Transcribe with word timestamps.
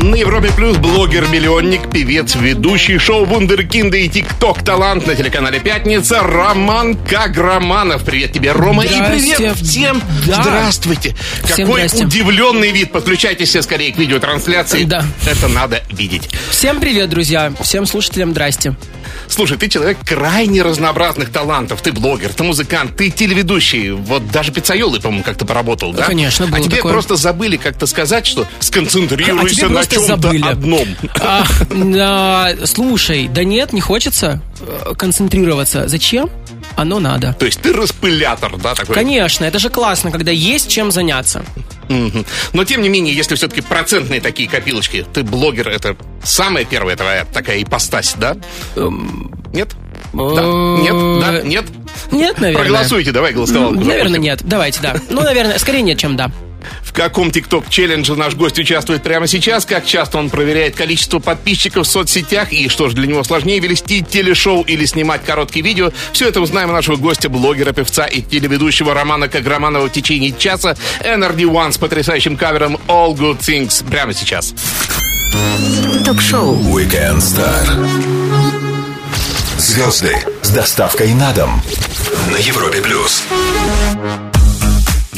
На 0.00 0.14
Европе 0.14 0.50
Плюс 0.56 0.76
блогер-миллионник, 0.76 1.90
певец, 1.90 2.36
ведущий 2.36 2.98
шоу 2.98 3.24
«Вундеркинды» 3.24 4.04
и 4.04 4.08
ТикТок 4.08 4.62
талант 4.62 5.06
на 5.08 5.16
телеканале 5.16 5.58
«Пятница» 5.58 6.20
Роман 6.22 6.94
Каграманов. 6.94 8.04
Привет 8.04 8.32
тебе, 8.32 8.52
Рома, 8.52 8.84
и 8.84 8.88
привет 8.88 9.56
всем. 9.56 10.00
Да. 10.24 10.40
Здравствуйте. 10.42 11.16
Всем 11.42 11.66
Какой 11.66 11.88
здрасте. 11.88 12.04
удивленный 12.06 12.70
вид. 12.70 12.92
Подключайтесь 12.92 13.48
все 13.48 13.60
скорее 13.60 13.92
к 13.92 13.98
видеотрансляции. 13.98 14.84
Да. 14.84 15.04
Это 15.26 15.48
надо 15.48 15.82
видеть. 15.90 16.30
Всем 16.50 16.78
привет, 16.78 17.10
друзья. 17.10 17.52
Всем 17.60 17.84
слушателям 17.84 18.30
здрасте. 18.30 18.76
Слушай, 19.26 19.58
ты 19.58 19.68
человек 19.68 19.98
крайне 20.04 20.62
разнообразных 20.62 21.30
талантов. 21.30 21.82
Ты 21.82 21.92
блогер, 21.92 22.32
ты 22.32 22.44
музыкант, 22.44 22.96
ты 22.96 23.10
телеведущий. 23.10 23.90
Вот 23.90 24.30
даже 24.30 24.52
пиццайолы, 24.52 25.00
по-моему, 25.00 25.24
как-то 25.24 25.44
поработал, 25.44 25.92
да? 25.92 26.04
Конечно, 26.04 26.46
было 26.46 26.58
А 26.58 26.60
тебе 26.62 26.76
такое. 26.76 26.92
просто 26.92 27.16
забыли 27.16 27.56
как-то 27.56 27.86
сказать, 27.86 28.26
что 28.26 28.42
А 28.42 28.62
сконцентрируйся 28.62 29.56
тебе 29.56 29.68
на 29.68 29.82
чем-то 29.96 30.06
забыли. 30.22 30.42
одном. 30.48 30.88
А, 31.20 31.44
а, 31.70 32.66
слушай, 32.66 33.28
да 33.28 33.44
нет, 33.44 33.72
не 33.72 33.80
хочется 33.80 34.40
э, 34.60 34.94
концентрироваться. 34.96 35.88
Зачем? 35.88 36.30
Оно 36.76 37.00
надо. 37.00 37.34
То 37.38 37.46
есть 37.46 37.60
ты 37.60 37.72
распылятор, 37.72 38.56
да, 38.56 38.74
такой? 38.74 38.94
Конечно, 38.94 39.44
это 39.44 39.58
же 39.58 39.68
классно, 39.68 40.10
когда 40.10 40.30
есть 40.30 40.68
чем 40.68 40.90
заняться. 40.92 41.44
Но 42.52 42.64
тем 42.64 42.82
не 42.82 42.88
менее, 42.88 43.14
если 43.14 43.34
все-таки 43.34 43.62
процентные 43.62 44.20
такие 44.20 44.48
копилочки, 44.48 45.04
ты 45.12 45.22
блогер, 45.22 45.68
это 45.68 45.96
самая 46.22 46.64
первая 46.64 46.96
твоя 46.96 47.24
такая 47.24 47.62
ипостась, 47.62 48.14
да? 48.16 48.36
Нет? 49.52 49.74
Да? 50.12 50.42
Эм, 50.42 50.82
Нет? 50.82 51.20
Да? 51.20 51.42
Нет? 51.42 51.64
Нет, 52.12 52.38
наверное. 52.38 52.64
Проголосуйте, 52.64 53.12
давай 53.12 53.32
голосовалку. 53.32 53.80
Наверное, 53.80 54.18
нет. 54.20 54.40
Давайте, 54.44 54.80
да. 54.80 54.96
Ну, 55.10 55.22
наверное, 55.22 55.58
скорее 55.58 55.82
нет, 55.82 55.98
чем 55.98 56.16
да. 56.16 56.30
В 56.82 56.92
каком 56.92 57.30
ТикТок-челлендже 57.30 58.16
наш 58.16 58.34
гость 58.34 58.58
участвует 58.58 59.02
прямо 59.02 59.26
сейчас? 59.26 59.64
Как 59.64 59.86
часто 59.86 60.18
он 60.18 60.30
проверяет 60.30 60.74
количество 60.74 61.18
подписчиков 61.18 61.86
в 61.86 61.90
соцсетях? 61.90 62.52
И 62.52 62.68
что 62.68 62.88
же 62.88 62.96
для 62.96 63.06
него 63.06 63.22
сложнее, 63.24 63.60
вести 63.60 64.02
телешоу 64.02 64.62
или 64.62 64.84
снимать 64.84 65.24
короткие 65.24 65.64
видео? 65.64 65.92
Все 66.12 66.28
это 66.28 66.40
узнаем 66.40 66.70
у 66.70 66.72
нашего 66.72 66.96
гостя, 66.96 67.28
блогера, 67.28 67.72
певца 67.72 68.06
и 68.06 68.22
телеведущего 68.22 68.94
Романа 68.94 69.28
Каграманова 69.28 69.88
в 69.88 69.92
течение 69.92 70.32
часа. 70.36 70.76
Energy 71.00 71.44
One 71.44 71.72
с 71.72 71.78
потрясающим 71.78 72.36
кавером 72.36 72.78
All 72.88 73.14
Good 73.14 73.40
Things 73.40 73.88
прямо 73.88 74.12
сейчас. 74.14 74.54
Ток-шоу 76.04 76.56
Weekend 76.56 77.18
Star. 77.18 77.88
Звезды 79.58 80.16
с 80.42 80.50
доставкой 80.50 81.14
на 81.14 81.32
дом 81.32 81.62
на 82.30 82.36
Европе 82.36 82.80
плюс. 82.80 83.24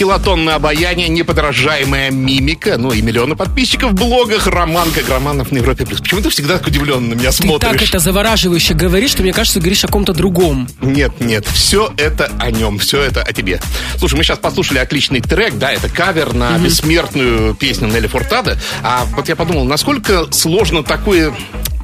Килотонное 0.00 0.54
обаяние, 0.54 1.08
неподражаемая 1.08 2.10
мимика, 2.10 2.78
ну 2.78 2.90
и 2.90 3.02
миллионы 3.02 3.36
подписчиков 3.36 3.90
в 3.90 3.94
блогах. 3.96 4.46
Роман 4.46 4.90
Каграманов 4.92 5.52
на 5.52 5.58
Европе+. 5.58 5.84
плюс. 5.84 6.00
Почему 6.00 6.22
ты 6.22 6.30
всегда 6.30 6.56
так 6.56 6.68
удивленно 6.68 7.08
на 7.08 7.12
меня 7.18 7.32
Ты 7.32 7.36
смотришь? 7.36 7.70
так 7.70 7.82
это 7.82 7.98
завораживающе 7.98 8.72
говоришь, 8.72 9.10
что 9.10 9.22
мне 9.22 9.34
кажется, 9.34 9.58
ты 9.58 9.60
говоришь 9.60 9.84
о 9.84 9.88
ком-то 9.88 10.14
другом. 10.14 10.70
Нет, 10.80 11.20
нет, 11.20 11.44
все 11.48 11.92
это 11.98 12.32
о 12.38 12.50
нем, 12.50 12.78
все 12.78 13.02
это 13.02 13.20
о 13.22 13.30
тебе. 13.34 13.60
Слушай, 13.98 14.14
мы 14.14 14.24
сейчас 14.24 14.38
послушали 14.38 14.78
отличный 14.78 15.20
трек, 15.20 15.58
да, 15.58 15.70
это 15.70 15.90
кавер 15.90 16.32
на 16.32 16.56
бессмертную 16.56 17.54
песню 17.54 17.88
Нелли 17.88 18.06
Фуртада. 18.06 18.58
А 18.82 19.04
вот 19.14 19.28
я 19.28 19.36
подумал, 19.36 19.66
насколько 19.66 20.32
сложно 20.32 20.82
такое 20.82 21.34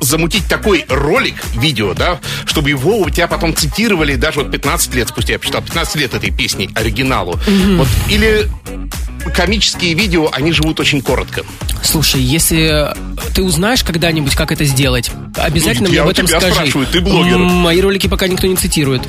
замутить 0.00 0.46
такой 0.46 0.84
ролик, 0.88 1.34
видео, 1.54 1.94
да, 1.94 2.20
чтобы 2.44 2.70
его 2.70 2.98
у 2.98 3.10
тебя 3.10 3.26
потом 3.26 3.54
цитировали 3.54 4.14
даже 4.14 4.40
вот 4.40 4.50
15 4.50 4.94
лет 4.94 5.08
спустя, 5.08 5.34
я 5.34 5.38
посчитал, 5.38 5.62
15 5.62 5.96
лет 5.96 6.14
этой 6.14 6.30
песни 6.30 6.70
оригиналу. 6.74 7.38
Вот, 7.76 7.88
или 8.08 8.48
комические 9.34 9.94
видео, 9.94 10.28
они 10.32 10.52
живут 10.52 10.80
очень 10.80 11.02
коротко. 11.02 11.42
Слушай, 11.82 12.20
если 12.22 12.88
ты 13.34 13.42
узнаешь 13.42 13.82
когда-нибудь, 13.82 14.34
как 14.34 14.52
это 14.52 14.64
сделать, 14.64 15.10
обязательно 15.36 15.84
Ну, 15.84 15.88
мне 15.88 15.96
я 15.96 16.02
об 16.04 16.08
этом 16.08 16.26
тебя 16.26 16.40
скажи. 16.40 16.54
спрашиваю, 16.54 16.86
ты 16.86 17.00
блогер. 17.00 17.38
Мои 17.38 17.80
ролики 17.80 18.06
пока 18.06 18.28
никто 18.28 18.46
не 18.46 18.56
цитирует. 18.56 19.02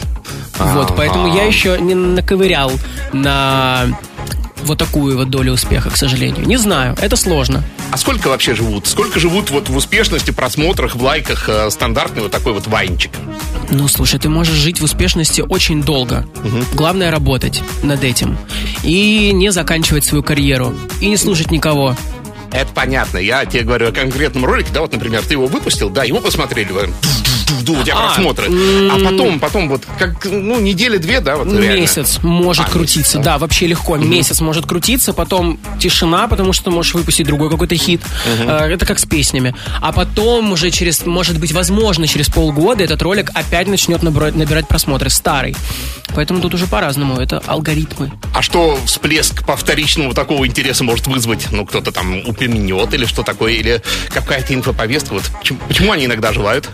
Вот, 0.59 0.95
поэтому 0.95 1.33
я 1.35 1.43
еще 1.43 1.77
не 1.79 1.93
наковырял 1.95 2.71
на 3.13 3.87
вот 4.67 4.77
такую 4.77 5.17
вот 5.17 5.29
долю 5.29 5.53
успеха, 5.53 5.89
к 5.89 5.97
сожалению. 5.97 6.45
Не 6.45 6.57
знаю, 6.57 6.95
это 7.01 7.15
сложно. 7.15 7.63
А 7.91 7.97
сколько 7.97 8.27
вообще 8.27 8.53
живут? 8.53 8.85
Сколько 8.87 9.19
живут 9.19 9.49
вот 9.49 9.69
в 9.69 9.75
успешности, 9.75 10.31
просмотрах, 10.31 10.95
в 10.95 11.01
лайках 11.01 11.49
э, 11.49 11.69
стандартный 11.71 12.21
вот 12.21 12.31
такой 12.31 12.53
вот 12.53 12.67
вайнчик? 12.67 13.11
Ну, 13.69 13.87
слушай, 13.87 14.19
ты 14.19 14.29
можешь 14.29 14.55
жить 14.55 14.79
в 14.79 14.83
успешности 14.83 15.41
очень 15.41 15.81
долго. 15.81 16.25
Главное 16.73 17.11
работать 17.11 17.63
над 17.83 18.03
этим. 18.03 18.37
И 18.83 19.31
не 19.33 19.51
заканчивать 19.51 20.05
свою 20.05 20.23
карьеру. 20.23 20.73
И 21.01 21.07
не 21.07 21.17
слушать 21.17 21.51
никого. 21.51 21.95
Это 22.51 22.69
понятно. 22.73 23.17
Я 23.17 23.45
тебе 23.45 23.63
говорю 23.63 23.89
о 23.89 23.91
конкретном 23.91 24.45
ролике, 24.45 24.69
да, 24.73 24.81
вот, 24.81 24.93
например, 24.93 25.21
ты 25.23 25.33
его 25.33 25.47
выпустил, 25.47 25.89
да, 25.89 26.03
его 26.03 26.19
посмотрели, 26.19 26.71
у 27.51 27.83
тебя 27.83 27.95
А, 27.97 28.07
просмотры. 28.13 28.47
А 28.91 28.99
потом, 29.03 29.39
потом 29.39 29.69
вот, 29.69 29.83
как, 29.97 30.25
ну, 30.25 30.59
недели 30.59 30.97
две, 30.97 31.19
да, 31.19 31.37
вот 31.37 31.47
реально. 31.47 31.79
Месяц 31.81 32.19
может 32.21 32.65
А, 32.67 32.69
крутиться, 32.69 33.19
да, 33.19 33.37
вообще 33.37 33.67
легко. 33.67 33.97
Месяц 33.97 34.41
может 34.41 34.65
крутиться, 34.65 35.13
потом 35.13 35.59
тишина, 35.79 36.27
потому 36.27 36.53
что 36.53 36.71
можешь 36.71 36.93
выпустить 36.93 37.25
другой 37.27 37.49
какой-то 37.49 37.75
хит. 37.75 38.01
Э, 38.45 38.67
Это 38.77 38.85
как 38.85 38.99
с 38.99 39.05
песнями. 39.05 39.55
А 39.81 39.91
потом 39.91 40.51
уже 40.51 40.71
через, 40.71 41.05
может 41.05 41.39
быть, 41.39 41.51
возможно, 41.51 42.07
через 42.07 42.27
полгода 42.29 42.83
этот 42.83 43.01
ролик 43.01 43.31
опять 43.33 43.67
начнет 43.67 44.03
набирать, 44.03 44.35
набирать 44.35 44.67
просмотры. 44.67 45.09
Старый. 45.09 45.55
Поэтому 46.15 46.41
тут 46.41 46.53
уже 46.53 46.67
по-разному. 46.67 47.19
Это 47.19 47.41
алгоритмы. 47.45 48.11
А 48.33 48.41
что 48.41 48.77
всплеск 48.85 49.45
по 49.45 49.55
вторичному 49.55 50.13
такого 50.13 50.45
интереса 50.47 50.83
может 50.83 51.07
вызвать? 51.07 51.47
Ну, 51.51 51.65
кто-то 51.65 51.91
там 51.91 52.17
упомянет 52.27 52.93
или 52.93 53.05
что 53.05 53.23
такое, 53.23 53.53
или 53.53 53.81
какая-то 54.09 54.53
инфоповестка. 54.53 55.13
Вот 55.13 55.23
почему, 55.39 55.59
почему 55.67 55.91
они 55.91 56.05
иногда 56.05 56.29
оживают? 56.29 56.69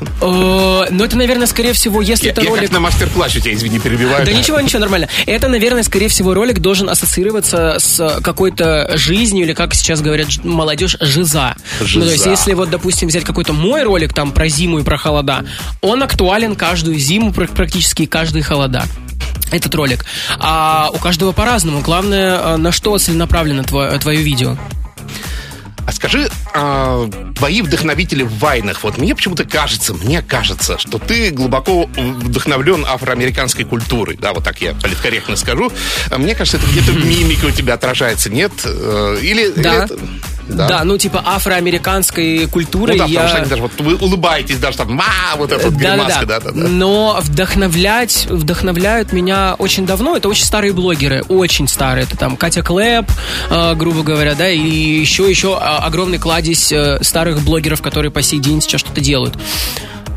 Э, 0.63 0.87
Ну, 0.91 1.03
это, 1.03 1.17
наверное, 1.17 1.47
скорее 1.47 1.73
всего, 1.73 2.01
если 2.01 2.25
Я, 2.27 2.31
это 2.31 2.41
я 2.41 2.49
ролик... 2.49 2.63
как 2.63 2.71
на 2.71 2.79
мастер-классе 2.79 3.39
тебя, 3.41 3.53
извини, 3.53 3.79
перебиваю. 3.79 4.25
Да 4.25 4.31
ничего, 4.39 4.59
ничего, 4.59 4.79
нормально. 4.79 5.07
Это, 5.25 5.47
наверное, 5.47 5.83
скорее 5.83 6.07
всего, 6.07 6.33
ролик 6.33 6.59
должен 6.59 6.89
ассоциироваться 6.89 7.75
с 7.79 8.19
какой-то 8.23 8.97
жизнью, 8.97 9.45
или, 9.45 9.53
как 9.53 9.73
сейчас 9.73 10.01
говорят 10.01 10.27
молодежь, 10.43 10.97
жиза. 10.99 11.55
Жиза. 11.81 11.99
Ну, 11.99 12.05
то 12.05 12.11
есть, 12.11 12.25
если 12.25 12.53
вот, 12.53 12.69
допустим, 12.69 13.07
взять 13.09 13.23
какой-то 13.23 13.53
мой 13.53 13.83
ролик 13.83 14.13
там 14.13 14.31
про 14.31 14.47
зиму 14.47 14.79
и 14.79 14.83
про 14.83 14.97
холода, 14.97 15.45
он 15.81 16.01
актуален 16.03 16.55
каждую 16.55 16.97
зиму, 16.97 17.33
пр- 17.33 17.47
практически 17.49 18.05
каждые 18.05 18.43
холода. 18.43 18.85
Этот 19.51 19.75
ролик. 19.75 20.05
А 20.39 20.89
у 20.93 20.97
каждого 20.97 21.31
по-разному. 21.31 21.81
Главное, 21.81 22.37
э, 22.37 22.57
на 22.57 22.71
что 22.71 22.97
целенаправлено 22.97 23.63
твое, 23.63 23.99
твое 23.99 24.19
видео. 24.21 24.57
А 25.85 25.91
скажи, 25.91 26.29
а, 26.53 27.09
твои 27.35 27.61
вдохновители 27.61 28.23
в 28.23 28.37
вайнах, 28.39 28.83
вот 28.83 28.97
мне 28.97 29.15
почему-то 29.15 29.43
кажется, 29.43 29.93
мне 29.93 30.21
кажется, 30.21 30.77
что 30.77 30.97
ты 30.97 31.29
глубоко 31.31 31.89
вдохновлен 31.97 32.85
афроамериканской 32.87 33.65
культурой, 33.65 34.17
да, 34.19 34.33
вот 34.33 34.43
так 34.43 34.61
я 34.61 34.73
политкорректно 34.73 35.35
скажу. 35.35 35.71
А 36.09 36.17
Мне 36.17 36.35
кажется, 36.35 36.57
это 36.57 36.67
где-то 36.71 36.91
в 36.91 37.05
мимике 37.05 37.47
у 37.47 37.51
тебя 37.51 37.73
отражается, 37.73 38.29
нет? 38.29 38.51
Э, 38.65 39.17
Или... 39.21 39.51
или 39.51 39.61
Да. 39.61 39.85
это- 39.85 39.99
Да. 40.47 40.83
ну, 40.83 40.97
типа 40.97 41.21
афроамериканской 41.25 42.47
культуры 42.47 42.93
Ну 42.93 42.99
да, 42.99 43.05
я... 43.05 43.21
потому 43.21 43.29
что 43.29 43.37
они 43.37 43.49
даже 43.49 43.61
вот 43.61 43.71
вы 43.79 43.95
улыбаетесь, 43.95 44.59
даже 44.59 44.77
там, 44.77 44.93
ма, 44.93 45.03
вот 45.37 45.51
эта 45.51 45.69
вот 45.69 45.73
гримаска, 45.73 46.25
да, 46.25 46.39
да, 46.39 46.51
да. 46.51 46.67
Но 46.67 47.17
вдохновлять, 47.21 48.27
вдохновляют 48.29 49.13
меня 49.13 49.55
очень 49.57 49.85
давно. 49.85 50.17
Это 50.17 50.27
очень 50.29 50.45
старые 50.45 50.73
блогеры, 50.73 51.23
очень 51.29 51.67
старые. 51.67 52.03
Это 52.03 52.17
там 52.17 52.35
Катя 52.35 52.61
Клэп, 52.61 53.09
э, 53.49 53.75
грубо 53.75 54.03
говоря, 54.03 54.35
да, 54.35 54.49
и 54.49 54.59
еще, 54.59 55.29
еще 55.29 55.57
э, 55.59 55.65
огромный 55.65 56.17
кладезь 56.17 56.71
э, 56.71 56.99
старых 57.01 57.41
блогеров, 57.41 57.81
которые 57.81 58.11
по 58.11 58.21
сей 58.21 58.39
день 58.39 58.61
сейчас 58.61 58.81
что-то 58.81 59.01
делают. 59.01 59.37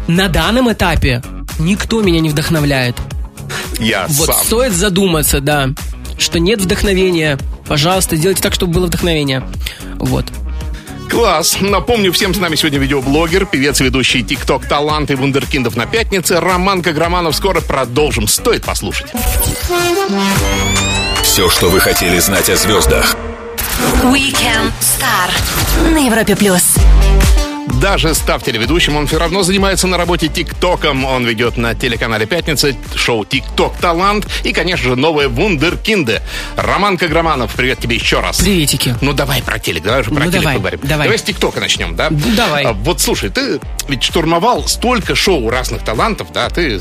На 0.08 0.28
данном 0.28 0.72
этапе 0.72 1.22
никто 1.58 2.02
меня 2.02 2.20
не 2.20 2.30
вдохновляет. 2.30 2.96
Я 3.78 4.06
Вот 4.08 4.26
сам. 4.26 4.44
стоит 4.44 4.72
задуматься, 4.72 5.40
да, 5.40 5.68
что 6.18 6.38
нет 6.38 6.60
вдохновения. 6.60 7.38
Пожалуйста, 7.66 8.16
сделайте 8.16 8.42
так, 8.42 8.54
чтобы 8.54 8.74
было 8.74 8.86
вдохновение. 8.86 9.42
Вот. 9.98 10.26
Класс. 11.10 11.58
Напомню, 11.60 12.12
всем 12.12 12.34
с 12.34 12.38
нами 12.38 12.56
сегодня 12.56 12.78
видеоблогер, 12.78 13.46
певец, 13.46 13.80
ведущий 13.80 14.22
ТикТок 14.22 14.66
таланты 14.66 15.16
вундеркиндов 15.16 15.76
на 15.76 15.86
пятнице. 15.86 16.40
Роман 16.40 16.82
Каграманов. 16.82 17.36
Скоро 17.36 17.60
продолжим. 17.60 18.26
Стоит 18.26 18.64
послушать. 18.64 19.12
Все, 21.22 21.48
что 21.48 21.68
вы 21.68 21.80
хотели 21.80 22.18
знать 22.18 22.50
о 22.50 22.56
звездах. 22.56 23.16
Weekend 24.02 24.72
Star 24.80 25.92
на 25.92 26.06
Европе 26.06 26.34
плюс. 26.34 26.76
Даже 27.86 28.14
став 28.16 28.42
телеведущим, 28.42 28.96
он 28.96 29.06
все 29.06 29.16
равно 29.16 29.44
занимается 29.44 29.86
на 29.86 29.96
работе 29.96 30.26
ТикТоком. 30.26 31.04
Он 31.04 31.24
ведет 31.24 31.56
на 31.56 31.72
телеканале 31.76 32.26
«Пятница» 32.26 32.74
шоу 32.96 33.24
«ТикТок 33.24 33.76
Талант» 33.76 34.26
и, 34.42 34.52
конечно 34.52 34.88
же, 34.88 34.96
новое 34.96 35.28
«Вундеркинды». 35.28 36.20
Роман 36.56 36.98
Каграманов, 36.98 37.54
привет 37.54 37.78
тебе 37.78 37.94
еще 37.94 38.18
раз. 38.18 38.38
Приветики. 38.38 38.96
Ну, 39.00 39.12
давай 39.12 39.40
про 39.40 39.60
телек, 39.60 39.84
давай 39.84 40.00
уже 40.00 40.10
про 40.10 40.24
Ну, 40.24 40.30
телек 40.32 40.42
давай, 40.42 40.54
поговорим. 40.56 40.80
давай. 40.82 41.16
с 41.16 41.22
ТикТока 41.22 41.60
начнем, 41.60 41.94
да? 41.94 42.08
Ну, 42.10 42.18
давай. 42.36 42.64
А, 42.64 42.72
вот, 42.72 43.00
слушай, 43.00 43.30
ты 43.30 43.60
ведь 43.88 44.02
штурмовал 44.02 44.66
столько 44.66 45.14
шоу 45.14 45.48
разных 45.48 45.84
талантов, 45.84 46.32
да? 46.34 46.48
Ты 46.50 46.80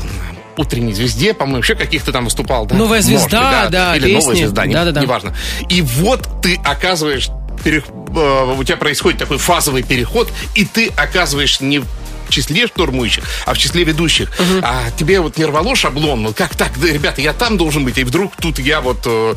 утренней 0.56 0.92
звезде, 0.92 1.34
по-моему, 1.34 1.60
еще 1.62 1.76
каких-то 1.76 2.10
там 2.10 2.24
выступал, 2.24 2.66
да? 2.66 2.74
Новая 2.74 3.00
звезда, 3.00 3.42
Может 3.42 3.62
быть, 3.62 3.70
да, 3.70 3.96
Или 3.96 4.12
новая 4.12 4.26
песни. 4.30 4.38
звезда, 4.40 4.66
не- 4.66 4.74
Да-да-да. 4.74 5.00
неважно. 5.02 5.36
И 5.68 5.82
вот 5.82 6.26
ты 6.42 6.58
оказываешь, 6.64 7.28
перех- 7.64 7.84
э, 8.16 8.54
у 8.58 8.64
тебя 8.64 8.76
происходит 8.76 9.18
такой 9.18 9.38
фазовый 9.38 9.82
переход, 9.82 10.30
и 10.54 10.64
ты 10.64 10.88
оказываешь 10.96 11.60
не 11.60 11.80
в 11.80 11.86
числе 12.28 12.66
штурмующих, 12.66 13.24
а 13.44 13.54
в 13.54 13.58
числе 13.58 13.84
ведущих. 13.84 14.30
А 14.62 14.90
тебе 14.98 15.20
вот 15.20 15.36
не 15.38 15.44
рвало 15.44 15.76
шаблон, 15.76 16.34
как 16.34 16.56
так, 16.56 16.72
да, 16.80 16.88
ребята, 16.88 17.20
я 17.20 17.32
там 17.32 17.56
должен 17.56 17.84
быть, 17.84 17.98
и 17.98 18.04
вдруг 18.04 18.32
тут 18.36 18.58
я 18.58 18.80
вот... 18.80 18.98
э, 19.04 19.34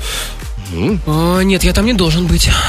О, 1.08 1.42
нет, 1.42 1.64
я 1.64 1.74
там 1.74 1.86
не 1.86 1.94
должен 1.94 2.28
быть. 2.28 2.50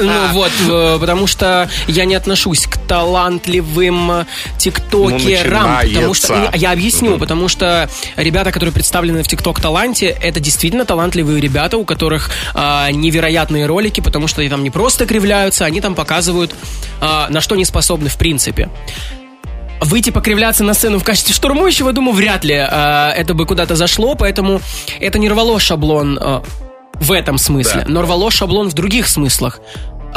Ну 0.00 0.28
вот, 0.32 0.52
э, 0.68 0.98
потому 1.00 1.26
что 1.26 1.68
я 1.86 2.04
не 2.04 2.14
отношусь 2.14 2.66
к 2.66 2.76
талантливым 2.76 4.26
тиктокерам. 4.58 5.80
Ну, 5.84 5.88
Потому 5.94 6.14
что 6.14 6.50
я 6.54 6.72
объясню, 6.72 7.18
потому 7.18 7.48
что 7.48 7.88
ребята, 8.16 8.52
которые 8.52 8.72
представлены 8.72 9.22
в 9.22 9.28
тикток 9.28 9.60
таланте, 9.60 10.16
это 10.20 10.40
действительно 10.40 10.84
талантливые 10.84 11.40
ребята, 11.40 11.78
у 11.78 11.84
которых 11.84 12.30
а, 12.54 12.90
невероятные 12.90 13.66
ролики, 13.66 14.00
потому 14.00 14.28
что 14.28 14.40
они 14.40 14.50
там 14.50 14.62
не 14.62 14.70
просто 14.70 15.06
кривляются, 15.06 15.64
они 15.64 15.80
там 15.80 15.94
показывают, 15.94 16.54
а, 17.00 17.28
на 17.30 17.40
что 17.40 17.54
они 17.54 17.64
способны 17.64 18.08
в 18.08 18.16
принципе. 18.16 18.68
Выйти 19.80 20.10
покривляться 20.10 20.64
на 20.64 20.74
сцену 20.74 20.98
в 20.98 21.04
качестве 21.04 21.34
штурмующего, 21.34 21.92
думаю, 21.92 22.14
вряд 22.14 22.44
ли 22.44 22.54
э, 22.54 23.10
это 23.16 23.34
бы 23.34 23.46
куда-то 23.46 23.76
зашло, 23.76 24.14
поэтому 24.14 24.60
это 25.00 25.18
не 25.18 25.28
рвало 25.28 25.60
шаблон 25.60 26.18
э, 26.20 26.40
в 26.94 27.12
этом 27.12 27.38
смысле, 27.38 27.82
Да. 27.86 27.92
но 27.92 28.02
рвало 28.02 28.30
шаблон 28.30 28.70
в 28.70 28.74
других 28.74 29.06
смыслах. 29.08 29.60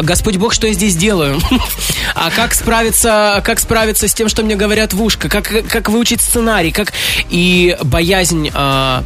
Господь 0.02 0.38
Бог, 0.38 0.54
что 0.54 0.68
я 0.68 0.74
здесь 0.74 0.96
делаю? 0.96 1.40
А 2.16 2.32
как 2.32 2.54
справиться, 2.54 3.42
как 3.46 3.60
справиться 3.60 4.08
с 4.08 4.14
тем, 4.14 4.30
что 4.30 4.44
мне 4.44 4.56
говорят 4.56 4.94
в 4.94 5.02
ушко? 5.02 5.30
Как, 5.30 5.52
как 5.68 5.90
выучить 5.90 6.22
сценарий? 6.22 6.72
Как... 6.72 6.94
И 7.30 7.78
боязнь 7.84 8.50
э, 8.54 9.04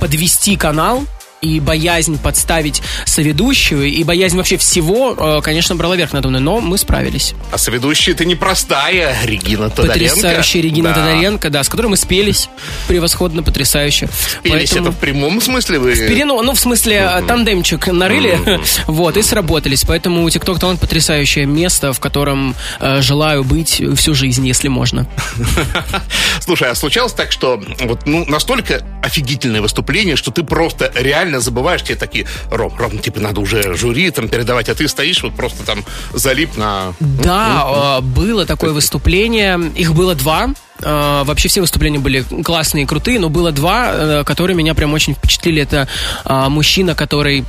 подвести 0.00 0.56
канал 0.56 1.04
и 1.42 1.60
боязнь 1.60 2.18
подставить 2.18 2.82
соведущую, 3.04 3.84
и 3.86 4.02
боязнь 4.04 4.36
вообще 4.36 4.56
всего, 4.56 5.14
э, 5.38 5.40
конечно, 5.42 5.76
брала 5.76 5.94
верх 5.96 6.12
надо 6.12 6.28
мной, 6.28 6.40
но 6.40 6.60
мы 6.60 6.78
справились. 6.78 7.34
А 7.52 7.58
соведущая 7.58 8.14
ты 8.14 8.24
непростая, 8.24 9.14
Регина 9.24 9.68
Тодоренко. 9.70 9.92
Потрясающая 9.92 10.62
Регина 10.62 10.90
Да. 10.90 10.94
Тодоренко, 11.06 11.50
да, 11.50 11.62
с 11.62 11.68
которой 11.68 11.88
мы 11.88 11.96
спелись 11.96 12.48
превосходно, 12.88 13.42
потрясающе. 13.42 14.08
Пелись 14.42 14.70
Поэтому- 14.70 14.88
это 14.88 14.96
в 14.96 15.00
прямом 15.00 15.40
смысле 15.40 15.78
вы... 15.78 15.92
Перено- 15.92 16.42
ну, 16.42 16.54
в 16.54 16.58
смысле, 16.60 16.96
э, 17.12 17.22
тандемчик 17.26 17.86
нарыли, 17.88 18.38
вот, 18.86 19.16
и 19.16 19.22
сработались. 19.22 19.84
Поэтому 19.86 20.26
TikTok 20.28 20.58
Талант 20.58 20.80
потрясающее 20.80 21.44
место, 21.46 21.92
в 21.92 22.00
котором 22.00 22.54
э, 22.80 23.02
желаю 23.02 23.44
быть 23.44 23.82
всю 23.96 24.14
жизнь, 24.14 24.46
если 24.46 24.68
можно. 24.68 25.06
Слушай, 26.40 26.70
а 26.70 26.74
случалось 26.74 27.12
так, 27.12 27.30
что 27.32 27.60
вот 27.82 28.06
ну, 28.06 28.24
настолько 28.26 28.82
офигительное 29.02 29.60
выступление, 29.60 30.16
что 30.16 30.30
ты 30.30 30.42
просто 30.42 30.90
реально 30.94 31.25
забываешь, 31.34 31.82
тебе 31.82 31.96
такие, 31.96 32.26
Ром, 32.50 32.72
Ром, 32.78 32.98
типа 32.98 33.20
надо 33.20 33.40
уже 33.40 33.74
жюри 33.74 34.10
там 34.10 34.28
передавать, 34.28 34.68
а 34.68 34.74
ты 34.74 34.88
стоишь 34.88 35.22
вот 35.22 35.34
просто 35.34 35.64
там 35.64 35.84
залип 36.12 36.56
на... 36.56 36.94
Да, 37.00 37.98
э, 37.98 38.00
было 38.02 38.46
такое 38.46 38.72
выступление. 38.72 39.60
Их 39.74 39.94
было 39.94 40.14
два. 40.14 40.50
Э, 40.80 41.22
Вообще 41.24 41.48
все 41.48 41.60
выступления 41.60 41.98
были 41.98 42.24
классные 42.42 42.84
и 42.84 42.86
крутые, 42.86 43.18
но 43.18 43.28
было 43.28 43.52
два, 43.52 43.90
э, 43.92 44.24
которые 44.24 44.56
меня 44.56 44.74
прям 44.74 44.92
очень 44.92 45.14
впечатлили. 45.14 45.62
Это 45.62 45.88
э, 46.24 46.48
мужчина, 46.48 46.94
который 46.94 47.44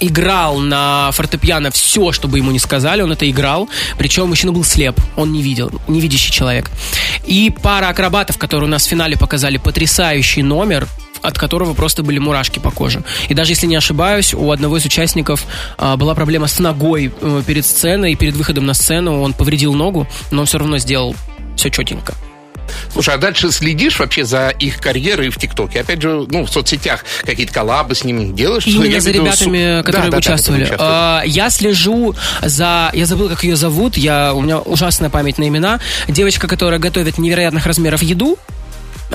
играл 0.00 0.58
на 0.58 1.10
фортепиано 1.12 1.70
все, 1.70 2.12
что 2.12 2.28
бы 2.28 2.38
ему 2.38 2.50
не 2.50 2.58
сказали, 2.58 3.02
он 3.02 3.12
это 3.12 3.30
играл. 3.30 3.68
Причем 3.98 4.28
мужчина 4.28 4.52
был 4.52 4.64
слеп, 4.64 4.98
он 5.16 5.32
не 5.32 5.42
видел, 5.42 5.70
невидящий 5.88 6.32
человек. 6.32 6.70
И 7.24 7.54
пара 7.62 7.88
акробатов, 7.88 8.38
которые 8.38 8.68
у 8.68 8.70
нас 8.70 8.86
в 8.86 8.88
финале 8.88 9.16
показали 9.16 9.56
потрясающий 9.56 10.42
номер, 10.42 10.88
от 11.24 11.38
которого 11.38 11.74
просто 11.74 12.02
были 12.02 12.18
мурашки 12.18 12.58
по 12.58 12.70
коже. 12.70 13.02
И 13.28 13.34
даже 13.34 13.52
если 13.52 13.66
не 13.66 13.76
ошибаюсь, 13.76 14.34
у 14.34 14.52
одного 14.52 14.76
из 14.76 14.84
участников 14.84 15.44
а, 15.78 15.96
была 15.96 16.14
проблема 16.14 16.46
с 16.46 16.58
ногой 16.58 17.12
э, 17.20 17.42
перед 17.46 17.64
сценой, 17.64 18.12
и 18.12 18.16
перед 18.16 18.34
выходом 18.34 18.66
на 18.66 18.74
сцену 18.74 19.22
он 19.22 19.32
повредил 19.32 19.72
ногу, 19.72 20.06
но 20.30 20.42
он 20.42 20.46
все 20.46 20.58
равно 20.58 20.78
сделал 20.78 21.16
все 21.56 21.70
четенько. 21.70 22.14
Слушай, 22.92 23.14
а 23.14 23.18
дальше 23.18 23.50
следишь 23.50 23.98
вообще 23.98 24.24
за 24.24 24.48
их 24.48 24.78
карьерой 24.78 25.30
в 25.30 25.36
ТикТоке? 25.38 25.80
Опять 25.80 26.02
же, 26.02 26.26
ну, 26.28 26.44
в 26.44 26.50
соцсетях 26.50 27.04
какие-то 27.22 27.52
коллабы 27.52 27.94
с 27.94 28.04
ним 28.04 28.34
делаешь? 28.34 28.66
Именно 28.66 28.84
Я 28.84 29.00
за 29.00 29.10
видел 29.10 29.26
ребятами, 29.26 29.82
которые 29.82 29.92
Да, 29.92 30.02
да, 30.02 30.10
да, 30.10 30.18
участвовали. 30.18 30.74
А, 30.78 31.22
я 31.24 31.50
слежу 31.50 32.14
за... 32.42 32.90
Я 32.94 33.06
забыл, 33.06 33.28
как 33.28 33.44
ее 33.44 33.56
зовут. 33.56 33.96
Я, 33.96 34.32
у 34.34 34.40
меня 34.40 34.60
ужасная 34.60 35.10
память 35.10 35.38
на 35.38 35.48
имена. 35.48 35.80
Девочка, 36.08 36.46
которая 36.46 36.78
готовит 36.78 37.18
невероятных 37.18 37.66
размеров 37.66 38.02
еду. 38.02 38.38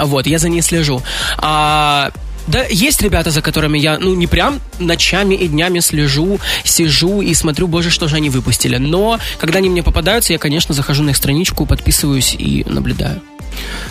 Вот, 0.06 0.28
я 0.28 0.40
за 0.40 0.50
ней 0.50 0.62
слежу. 0.62 1.02
А, 1.38 2.12
да, 2.48 2.64
есть 2.66 3.02
ребята, 3.02 3.30
за 3.30 3.42
которыми 3.42 3.78
я, 3.78 4.00
ну, 4.00 4.16
не 4.16 4.26
прям 4.26 4.60
ночами 4.80 5.36
и 5.36 5.48
днями 5.48 5.80
слежу, 5.80 6.40
сижу 6.64 7.22
и 7.22 7.34
смотрю, 7.34 7.68
боже, 7.68 7.92
что 7.92 8.08
же 8.08 8.16
они 8.16 8.30
выпустили. 8.30 8.78
Но, 8.78 9.20
когда 9.38 9.60
они 9.60 9.70
мне 9.70 9.84
попадаются, 9.84 10.34
я, 10.34 10.40
конечно, 10.40 10.74
захожу 10.74 11.04
на 11.04 11.12
их 11.12 11.18
страничку, 11.18 11.66
подписываюсь 11.66 12.34
и 12.34 12.66
наблюдаю. 12.68 13.22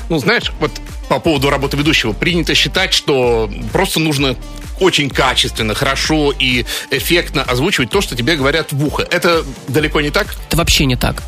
Ну, 0.09 0.19
знаешь, 0.19 0.53
вот 0.61 0.73
по 1.09 1.19
поводу 1.20 1.50
работы 1.50 1.76
ведущего, 1.76 2.12
принято 2.12 2.55
считать, 2.55 2.93
что 2.93 3.50
просто 3.73 4.00
нужно 4.00 4.37
очень 4.81 5.11
качественно, 5.11 5.75
хорошо 5.75 6.32
и 6.38 6.65
эффектно 6.91 7.43
озвучивать 7.43 7.91
то, 7.91 8.00
что 8.00 8.15
тебе 8.15 8.37
говорят 8.37 8.73
в 8.73 8.85
ухо. 8.85 9.06
Это 9.11 9.44
далеко 9.67 10.00
не 10.00 10.11
так? 10.11 10.29
Это 10.49 10.56
вообще 10.56 10.85
не 10.85 10.97
так. 10.97 11.23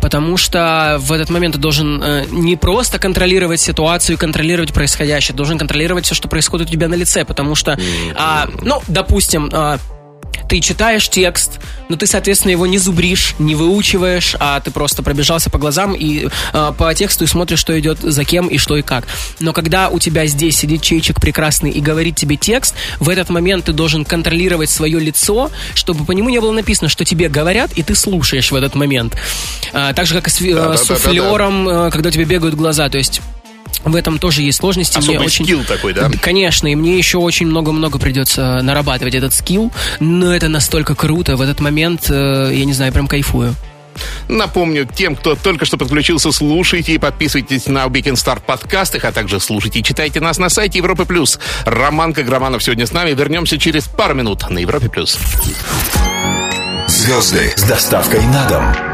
Потому 0.00 0.36
что 0.36 0.96
в 1.00 1.12
этот 1.12 1.30
момент 1.30 1.54
ты 1.54 1.60
должен 1.60 2.02
э, 2.02 2.24
не 2.30 2.56
просто 2.56 2.98
контролировать 2.98 3.60
ситуацию 3.60 4.16
и 4.16 4.18
контролировать 4.18 4.72
происходящее, 4.72 5.36
должен 5.36 5.58
контролировать 5.58 6.06
все, 6.06 6.14
что 6.14 6.28
происходит 6.28 6.68
у 6.68 6.72
тебя 6.72 6.88
на 6.88 6.94
лице. 6.94 7.24
Потому 7.24 7.54
что, 7.54 7.78
а, 8.14 8.48
ну, 8.62 8.82
допустим, 8.88 9.50
а, 9.52 9.78
ты 10.48 10.60
читаешь 10.60 11.08
текст, 11.08 11.58
но 11.88 11.96
ты, 11.96 12.06
соответственно, 12.06 12.52
его 12.52 12.66
не 12.66 12.78
зубришь, 12.78 13.34
не 13.38 13.54
выучиваешь, 13.54 14.36
а 14.38 14.60
ты 14.60 14.70
просто 14.70 15.02
пробежался 15.02 15.50
по 15.50 15.58
глазам 15.58 15.94
и 15.94 16.28
а, 16.52 16.72
по 16.72 16.94
тексту 16.94 17.24
и 17.24 17.26
смотришь, 17.26 17.58
что 17.58 17.78
идет 17.78 17.98
за 18.00 18.24
кем 18.24 18.48
и 18.48 18.58
что 18.58 18.76
и 18.76 18.82
как. 18.82 19.06
Но 19.40 19.52
когда 19.52 19.88
у 19.88 19.98
тебя 19.98 20.26
здесь 20.26 20.56
сидит 20.56 20.82
чейчик 20.82 21.20
прекрасный 21.20 21.70
и 21.70 21.80
говорит 21.80 22.16
тебе 22.16 22.36
текст, 22.36 22.74
в 23.00 23.08
этот 23.08 23.30
момент 23.30 23.66
ты 23.66 23.72
должен 23.72 24.04
контролировать 24.04 24.70
свое 24.70 24.98
лицо, 25.00 25.50
чтобы 25.74 26.04
по 26.04 26.12
нему 26.12 26.28
не 26.28 26.40
было 26.40 26.52
написано, 26.52 26.88
что 26.88 27.04
тебе 27.04 27.28
говорят, 27.28 27.72
и 27.72 27.82
ты 27.82 27.94
слушаешь 27.94 28.50
в 28.50 28.54
этот 28.54 28.74
момент. 28.74 29.16
А, 29.72 29.92
так 29.92 30.06
же, 30.06 30.14
как 30.14 30.28
и 30.28 30.30
с, 30.30 30.40
э, 30.40 30.54
Да-да-да-да-да. 30.54 30.76
с 30.76 30.86
суфлером, 30.86 31.68
э, 31.68 31.90
когда 31.90 32.08
у 32.08 32.12
тебя 32.12 32.24
бегают 32.24 32.54
глаза. 32.54 32.88
То 32.88 32.98
есть 32.98 33.20
в 33.84 33.94
этом 33.94 34.18
тоже 34.18 34.42
есть 34.42 34.58
сложности. 34.58 34.98
Мне 34.98 35.16
Особый 35.16 35.30
скилл 35.30 35.64
такой, 35.64 35.92
да? 35.92 36.10
Конечно, 36.20 36.70
и 36.70 36.74
мне 36.74 36.96
еще 36.96 37.18
очень 37.18 37.46
много-много 37.46 37.98
придется 37.98 38.60
нарабатывать 38.62 39.14
этот 39.14 39.32
скилл, 39.34 39.72
но 40.00 40.34
это 40.34 40.48
настолько 40.48 40.94
круто. 40.94 41.36
В 41.36 41.40
этот 41.40 41.60
момент, 41.60 42.06
э, 42.08 42.50
я 42.52 42.64
не 42.64 42.72
знаю, 42.72 42.92
прям 42.92 43.06
кайфую. 43.06 43.54
Напомню, 44.28 44.88
тем, 44.92 45.14
кто 45.16 45.34
только 45.34 45.64
что 45.64 45.76
подключился, 45.76 46.32
слушайте 46.32 46.94
и 46.94 46.98
подписывайтесь 46.98 47.66
на 47.66 47.84
Weekend 47.84 48.14
Star 48.14 48.40
подкастах, 48.44 49.04
а 49.04 49.12
также 49.12 49.40
слушайте 49.40 49.80
и 49.80 49.82
читайте 49.82 50.20
нас 50.20 50.38
на 50.38 50.48
сайте 50.48 50.78
Европы 50.78 51.04
Плюс. 51.04 51.38
Роман 51.64 52.12
Каграманов 52.12 52.62
сегодня 52.62 52.86
с 52.86 52.92
нами. 52.92 53.10
Вернемся 53.10 53.58
через 53.58 53.84
пару 53.84 54.14
минут 54.14 54.48
на 54.50 54.58
Европе 54.58 54.88
Плюс. 54.88 55.18
Звезды 56.88 57.52
с 57.56 57.62
доставкой 57.62 58.22
на 58.26 58.48
дом. 58.48 58.93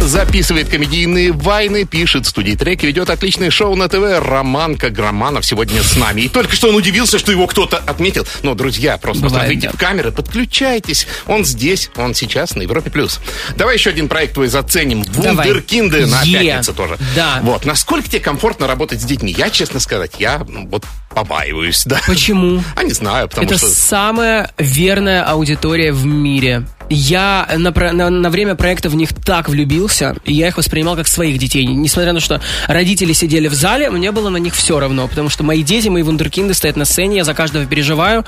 Записывает 0.00 0.68
комедийные 0.68 1.30
вайны, 1.32 1.84
пишет 1.84 2.26
студии 2.26 2.54
треки, 2.54 2.86
ведет 2.86 3.10
отличное 3.10 3.50
шоу 3.50 3.76
на 3.76 3.88
ТВ. 3.88 4.18
Роман 4.20 4.76
Каграманов 4.76 5.44
сегодня 5.44 5.82
с 5.82 5.96
нами. 5.96 6.22
И 6.22 6.28
только 6.28 6.56
что 6.56 6.68
он 6.68 6.74
удивился, 6.74 7.18
что 7.18 7.30
его 7.30 7.46
кто-то 7.46 7.76
отметил. 7.78 8.26
Но, 8.42 8.54
друзья, 8.54 8.96
просто 8.98 9.22
Бывает, 9.24 9.42
посмотрите 9.42 9.68
да. 9.68 9.72
в 9.74 9.78
камеры, 9.78 10.10
подключайтесь. 10.10 11.06
Он 11.26 11.44
здесь, 11.44 11.90
он 11.96 12.14
сейчас 12.14 12.54
на 12.56 12.62
Европе+. 12.62 12.90
плюс. 12.90 13.20
Давай 13.56 13.74
еще 13.76 13.90
один 13.90 14.08
проект 14.08 14.34
твой 14.34 14.48
заценим. 14.48 15.02
Вундеркинды 15.02 16.06
на 16.06 16.22
Е. 16.22 16.40
пятницу 16.40 16.72
тоже. 16.74 16.96
Да. 17.14 17.40
Вот. 17.42 17.64
Насколько 17.64 18.08
тебе 18.08 18.20
комфортно 18.20 18.66
работать 18.66 19.00
с 19.00 19.04
детьми? 19.04 19.34
Я, 19.36 19.50
честно 19.50 19.80
сказать, 19.80 20.12
я 20.18 20.42
ну, 20.48 20.66
вот 20.66 20.84
побаиваюсь, 21.14 21.82
да. 21.86 22.00
Почему? 22.06 22.62
А 22.74 22.82
не 22.82 22.92
знаю, 22.92 23.28
потому 23.28 23.46
Это 23.46 23.58
что... 23.58 23.68
самая 23.68 24.50
верная 24.58 25.24
аудитория 25.24 25.92
в 25.92 26.04
мире. 26.06 26.66
Я 26.92 27.48
на, 27.56 27.70
на- 27.92 28.10
на 28.10 28.30
время 28.30 28.56
проекта 28.56 28.88
в 28.90 28.96
них 28.96 29.10
так 29.14 29.48
влюбился, 29.48 30.16
и 30.24 30.32
я 30.34 30.48
их 30.48 30.56
воспринимал 30.56 30.96
как 30.96 31.06
своих 31.06 31.38
детей. 31.38 31.64
Несмотря 31.64 32.12
на 32.12 32.18
то, 32.18 32.24
что 32.24 32.40
родители 32.66 33.12
сидели 33.12 33.46
в 33.46 33.54
зале, 33.54 33.90
мне 33.90 34.10
было 34.10 34.28
на 34.28 34.38
них 34.38 34.54
все 34.56 34.80
равно, 34.80 35.06
потому 35.06 35.28
что 35.28 35.44
мои 35.44 35.62
дети, 35.62 35.88
мои 35.88 36.02
вундеркинды 36.02 36.52
стоят 36.52 36.76
на 36.76 36.84
сцене, 36.84 37.18
я 37.18 37.24
за 37.24 37.32
каждого 37.32 37.64
переживаю. 37.64 38.24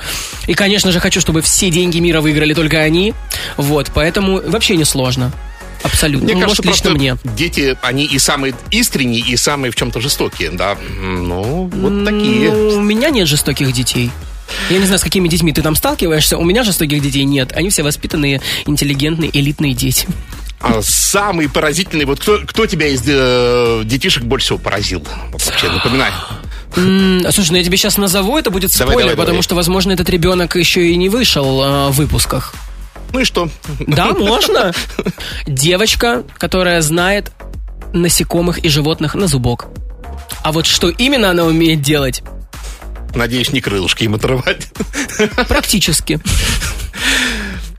И, 0.47 0.55
конечно 0.55 0.93
же, 0.93 1.01
хочу, 1.01 1.21
чтобы 1.21 1.43
все 1.43 1.71
деньги 1.71 1.99
мира 1.99 2.21
выиграли 2.21 2.55
только 2.55 2.79
они. 2.79 3.15
Вот, 3.57 3.91
поэтому 3.93 4.41
вообще 4.41 4.77
не 4.77 4.85
сложно. 4.85 5.33
Абсолютно. 5.83 6.27
Мне 6.27 6.35
Ну, 6.35 6.41
кажется, 6.43 6.63
может, 6.65 6.85
лично 6.85 6.91
мне. 6.97 7.17
дети, 7.37 7.77
они 7.83 8.05
и 8.05 8.17
самые 8.21 8.55
искренние, 8.71 9.21
и 9.23 9.37
самые 9.37 9.73
в 9.73 9.75
чем-то 9.75 10.01
жестокие, 10.01 10.51
да. 10.51 10.77
Ну, 11.01 11.69
вот 11.75 12.05
такие. 12.05 12.53
Ну, 12.53 12.77
у 12.77 12.81
меня 12.81 13.11
нет 13.11 13.27
жестоких 13.27 13.73
детей. 13.73 14.13
Я 14.71 14.79
не 14.79 14.85
знаю, 14.87 14.99
с 14.99 15.03
какими 15.03 15.29
детьми 15.29 15.53
ты 15.53 15.63
там 15.63 15.75
сталкиваешься. 15.75 16.39
У 16.39 16.45
меня 16.45 16.63
же 16.63 16.73
столько 16.73 16.99
детей 16.99 17.25
нет. 17.25 17.53
Они 17.53 17.71
все 17.71 17.83
воспитанные, 17.83 18.41
интеллигентные, 18.67 19.31
элитные 19.37 19.75
дети. 19.75 20.07
А 20.61 20.81
самый 20.83 21.49
поразительный, 21.49 22.05
вот 22.05 22.21
кто, 22.21 22.39
кто 22.47 22.67
тебя 22.67 22.87
из 22.87 23.03
э, 23.07 23.83
детишек 23.85 24.23
больше 24.23 24.47
всего 24.47 24.59
поразил? 24.59 25.05
Вот 25.33 25.45
вообще, 25.45 25.69
напоминай. 25.69 26.13
М, 26.77 27.21
Слушай, 27.33 27.51
ну 27.51 27.57
я 27.59 27.65
тебе 27.65 27.77
сейчас 27.77 27.99
назову, 27.99 28.39
это 28.39 28.51
будет 28.51 28.71
Давай, 28.79 28.93
спойлер, 28.95 29.09
давай, 29.11 29.17
потому 29.17 29.27
давай. 29.27 29.43
что, 29.43 29.55
возможно, 29.57 29.91
этот 29.93 30.09
ребенок 30.09 30.55
еще 30.57 30.89
и 30.89 30.97
не 30.97 31.09
вышел 31.09 31.63
э, 31.63 31.89
в 31.91 31.97
выпусках. 31.97 32.55
Ну 33.13 33.21
и 33.21 33.25
что? 33.25 33.49
Да, 33.81 34.13
можно. 34.19 34.73
Девочка, 35.47 36.23
которая 36.39 36.81
знает 36.81 37.33
насекомых 37.93 38.59
и 38.65 38.69
животных 38.69 39.15
на 39.15 39.27
зубок. 39.27 39.67
А 40.43 40.53
вот 40.53 40.67
что 40.67 40.89
именно 40.89 41.31
она 41.31 41.45
умеет 41.45 41.83
делать? 41.83 42.23
Надеюсь, 43.15 43.53
не 43.53 43.61
крылышки 43.61 44.05
им 44.05 44.15
отрывать. 44.15 44.69
Практически. 45.49 46.21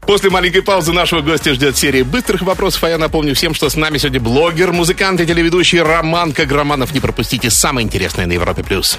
После 0.02 0.30
маленькой 0.30 0.62
паузы 0.62 0.92
нашего 0.92 1.22
гостя 1.22 1.54
ждет 1.54 1.78
серия 1.78 2.04
быстрых 2.04 2.42
вопросов, 2.42 2.84
а 2.84 2.90
я 2.90 2.98
напомню 2.98 3.36
всем, 3.36 3.54
что 3.54 3.70
с 3.70 3.76
нами 3.76 3.98
сегодня 3.98 4.20
блогер, 4.20 4.74
музыкант 4.74 5.22
и 5.22 5.26
телеведущий 5.26 5.82
Роман 5.82 6.34
Каграманов. 6.34 6.94
Не 6.94 7.00
пропустите 7.00 7.50
самое 7.50 7.86
интересное 7.86 8.26
на 8.26 8.34
Европе+. 8.34 8.64
плюс. 8.64 8.98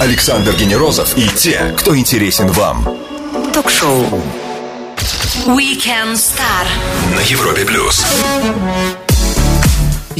Александр 0.00 0.52
Генерозов 0.56 1.16
и 1.16 1.28
те, 1.28 1.74
кто 1.78 1.96
интересен 1.96 2.48
вам. 2.48 2.96
Ток-шоу. 3.52 4.22
Weekend 5.46 6.14
Star. 6.14 6.66
На 7.14 7.20
Европе 7.20 7.64
плюс. 7.64 8.04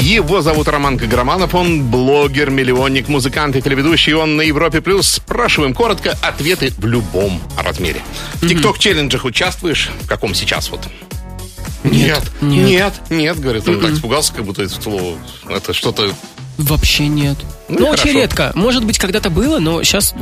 Его 0.05 0.43
зовут 0.43 0.69
Роман 0.69 0.99
Каграманов, 0.99 1.55
он 1.55 1.91
блогер, 1.91 2.51
миллионник, 2.51 3.09
музыкант 3.09 3.57
и 3.57 3.63
телеведущий. 3.63 4.13
Он 4.13 4.37
на 4.37 4.43
Европе+. 4.43 4.83
плюс. 4.83 5.09
Спрашиваем 5.09 5.73
коротко, 5.73 6.15
ответы 6.21 6.75
в 6.77 6.85
любом 6.85 7.41
размере. 7.57 8.03
В 8.35 8.47
ТикТок-челленджах 8.47 9.25
участвуешь? 9.25 9.89
В 10.03 10.07
каком 10.07 10.35
сейчас 10.35 10.71
вот? 10.71 10.87
Нет, 11.85 12.23
нет. 12.43 12.69
нет, 12.69 12.95
нет, 13.09 13.41
говорит. 13.41 13.67
Он 13.67 13.81
так 13.81 13.93
испугался, 13.93 14.35
как 14.35 14.45
будто 14.45 14.63
это 14.63 14.75
слово, 14.75 15.17
это 15.49 15.73
что-то... 15.73 16.13
Вообще 16.59 17.07
нет. 17.07 17.39
Ну, 17.69 17.79
Ну, 17.81 17.89
очень 17.89 18.11
редко. 18.11 18.53
Может 18.55 18.85
быть, 18.85 18.99
когда-то 18.99 19.31
было, 19.31 19.59
но 19.59 19.83
сейчас... 19.85 20.15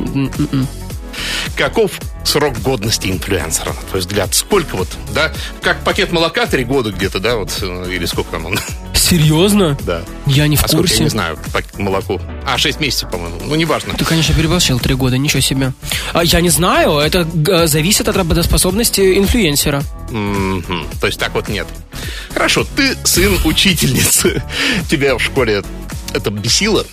Каков 1.57 1.91
срок 2.23 2.59
годности 2.59 3.07
инфлюенсера, 3.07 3.69
на 3.73 3.81
твой 3.89 4.01
взгляд? 4.01 4.33
Сколько 4.33 4.75
вот, 4.77 4.87
да? 5.13 5.31
Как 5.61 5.83
пакет 5.83 6.11
молока, 6.11 6.45
три 6.45 6.63
года 6.63 6.91
где-то, 6.91 7.19
да, 7.19 7.35
вот, 7.35 7.51
э, 7.61 7.87
или 7.91 8.05
сколько 8.05 8.31
там 8.31 8.45
он? 8.47 8.59
Серьезно? 8.93 9.77
Да. 9.81 10.01
Я 10.25 10.47
не 10.47 10.55
в 10.55 10.63
А 10.63 10.67
сколько, 10.67 10.87
я 10.87 10.89
курсе. 10.89 11.03
не 11.03 11.09
знаю, 11.09 11.37
пакет 11.51 11.77
молоко. 11.77 12.21
А, 12.45 12.57
шесть 12.57 12.79
месяцев, 12.79 13.09
по-моему. 13.11 13.37
Ну, 13.45 13.55
неважно. 13.55 13.93
Ты, 13.95 14.05
конечно, 14.05 14.33
переборщил 14.33 14.79
три 14.79 14.95
года, 14.95 15.17
ничего 15.17 15.41
себе. 15.41 15.73
А, 16.13 16.23
я 16.23 16.39
не 16.41 16.49
знаю, 16.49 16.97
это 16.97 17.27
э, 17.47 17.67
зависит 17.67 18.07
от 18.07 18.15
работоспособности 18.15 19.17
инфлюенсера. 19.19 19.83
Мгм. 20.09 20.87
То 21.01 21.07
есть 21.07 21.19
так 21.19 21.33
вот 21.33 21.49
нет. 21.49 21.67
Хорошо, 22.33 22.65
ты 22.75 22.95
сын 23.03 23.37
учительницы. 23.45 24.41
Тебя 24.89 25.15
в 25.17 25.19
школе 25.21 25.63
это 26.13 26.29
бесило? 26.31 26.85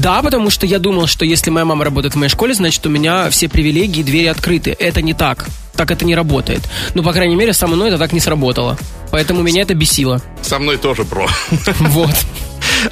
Да, 0.00 0.22
потому 0.22 0.48
что 0.50 0.66
я 0.66 0.78
думал, 0.78 1.06
что 1.06 1.24
если 1.24 1.50
моя 1.50 1.66
мама 1.66 1.84
работает 1.84 2.14
в 2.14 2.16
моей 2.16 2.30
школе, 2.30 2.54
значит, 2.54 2.84
у 2.86 2.88
меня 2.88 3.28
все 3.30 3.48
привилегии 3.48 4.02
двери 4.02 4.26
открыты. 4.26 4.74
Это 4.78 5.02
не 5.02 5.12
так. 5.12 5.46
Так 5.74 5.90
это 5.90 6.04
не 6.04 6.14
работает. 6.14 6.60
Ну, 6.94 7.02
по 7.02 7.12
крайней 7.12 7.36
мере, 7.36 7.52
со 7.52 7.66
мной 7.66 7.88
это 7.88 7.98
так 7.98 8.12
не 8.12 8.20
сработало. 8.20 8.78
Поэтому 9.10 9.42
меня 9.42 9.62
это 9.62 9.74
бесило. 9.74 10.22
Со 10.42 10.58
мной 10.58 10.78
тоже, 10.78 11.04
бро. 11.04 11.28
Вот. 11.80 12.14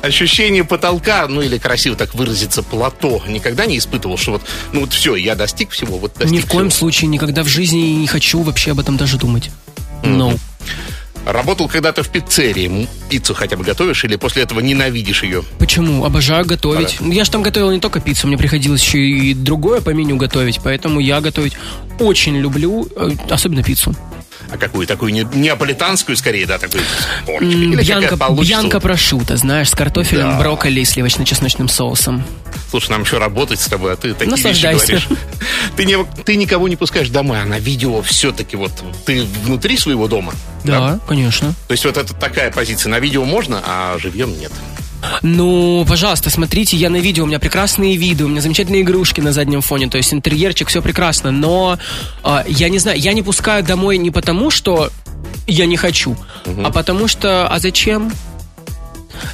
Ощущение 0.03 0.65
потолка, 0.65 1.27
ну 1.29 1.41
или 1.41 1.57
красиво 1.57 1.97
так 1.97 2.15
выразиться, 2.15 2.63
плато, 2.63 3.23
никогда 3.27 3.65
не 3.65 3.79
испытывал, 3.79 4.19
что 4.19 4.33
вот, 4.33 4.43
ну 4.73 4.81
вот 4.81 4.93
все, 4.93 5.15
я 5.15 5.35
достиг 5.35 5.71
всего, 5.71 5.99
вот 5.99 6.15
достиг 6.15 6.31
Ни 6.31 6.41
в 6.41 6.47
коем 6.47 6.69
всего. 6.69 6.81
случае 6.81 7.09
никогда 7.09 7.43
в 7.43 7.47
жизни 7.49 7.79
не 7.79 8.07
хочу 8.07 8.43
вообще 8.43 8.73
об 8.73 8.81
этом 8.81 8.97
даже 8.97 9.17
думать. 9.19 9.51
No. 10.03 10.39
Работал 11.29 11.69
когда-то 11.69 12.03
в 12.03 12.09
пиццерии, 12.09 12.89
пиццу 13.11 13.35
хотя 13.35 13.59
бы 13.59 13.63
готовишь 13.63 14.03
или 14.05 14.17
после 14.17 14.45
этого 14.45 14.61
ненавидишь 14.61 15.23
ее? 15.23 15.45
Почему? 15.59 16.07
Обожаю 16.07 16.47
готовить. 16.47 16.97
Ну, 17.01 17.13
Я 17.13 17.25
же 17.25 17.31
там 17.31 17.43
готовил 17.43 17.71
не 17.71 17.81
только 17.81 18.01
пиццу, 18.01 18.29
мне 18.29 18.39
приходилось 18.39 18.83
еще 18.83 18.99
и 18.99 19.35
другое 19.35 19.83
по 19.83 19.91
меню 19.91 20.17
готовить, 20.17 20.59
поэтому 20.65 21.01
я 21.01 21.21
готовить 21.21 21.53
очень 22.01 22.35
люблю, 22.39 22.89
э, 22.97 23.11
особенно 23.29 23.63
пиццу. 23.63 23.95
А 24.51 24.57
какую? 24.57 24.87
Такую 24.87 25.13
не- 25.13 25.27
неаполитанскую, 25.35 26.17
скорее, 26.17 26.47
да, 26.47 26.57
такую 26.57 26.83
Бьянка, 27.27 28.17
бьянка 28.33 28.81
прошута, 28.81 29.37
знаешь, 29.37 29.69
с 29.69 29.75
картофелем, 29.75 30.31
Да. 30.31 30.39
брокколи 30.39 30.81
и 30.81 30.85
сливочно-чесночным 30.85 31.69
соусом. 31.69 32.25
Слушай, 32.71 32.91
нам 32.91 33.03
еще 33.03 33.19
работать 33.19 33.61
с 33.61 33.67
тобой, 33.67 33.95
а 33.95 33.97
ты 33.97 34.15
такие 34.15 34.37
вещи 34.37 34.63
говоришь. 34.63 35.09
Ты, 35.77 35.85
не, 35.85 35.97
ты 36.25 36.35
никого 36.35 36.67
не 36.67 36.75
пускаешь 36.75 37.09
домой, 37.09 37.41
а 37.41 37.45
на 37.45 37.61
видео 37.61 38.03
все-таки 38.03 38.57
вот 38.57 38.73
ты 39.05 39.23
внутри 39.45 39.77
своего 39.77 40.09
дома. 40.09 40.33
Да, 40.65 40.99
конечно. 41.07 41.55
То 41.69 41.73
есть 41.73 41.85
вот 41.85 41.97
это 41.97 42.15
такая 42.15 42.51
позиция. 42.51 42.91
На 42.91 42.99
видео 42.99 43.25
можно, 43.25 43.63
а 43.65 43.97
живьем 43.99 44.37
нет. 44.41 44.51
Ну, 45.23 45.85
пожалуйста, 45.89 46.31
смотрите, 46.31 46.77
я 46.77 46.91
на 46.91 46.97
видео, 46.97 47.25
у 47.25 47.27
меня 47.27 47.39
прекрасные 47.39 47.97
виды, 47.97 48.25
у 48.25 48.29
меня 48.29 48.41
замечательные 48.41 48.83
игрушки 48.83 49.21
на 49.21 49.33
заднем 49.33 49.61
фоне, 49.61 49.89
то 49.89 49.97
есть 49.97 50.13
интерьерчик, 50.13 50.69
все 50.69 50.83
прекрасно, 50.83 51.31
но 51.31 51.79
а, 52.25 52.45
я 52.49 52.69
не 52.69 52.79
знаю, 52.79 52.99
я 52.99 53.13
не 53.13 53.23
пускаю 53.23 53.63
домой 53.63 53.99
не 53.99 54.11
потому, 54.11 54.51
что 54.51 54.91
я 55.47 55.67
не 55.67 55.77
хочу, 55.77 56.17
а 56.65 56.71
потому 56.71 57.07
что, 57.07 57.47
а 57.47 57.59
зачем? 57.61 58.13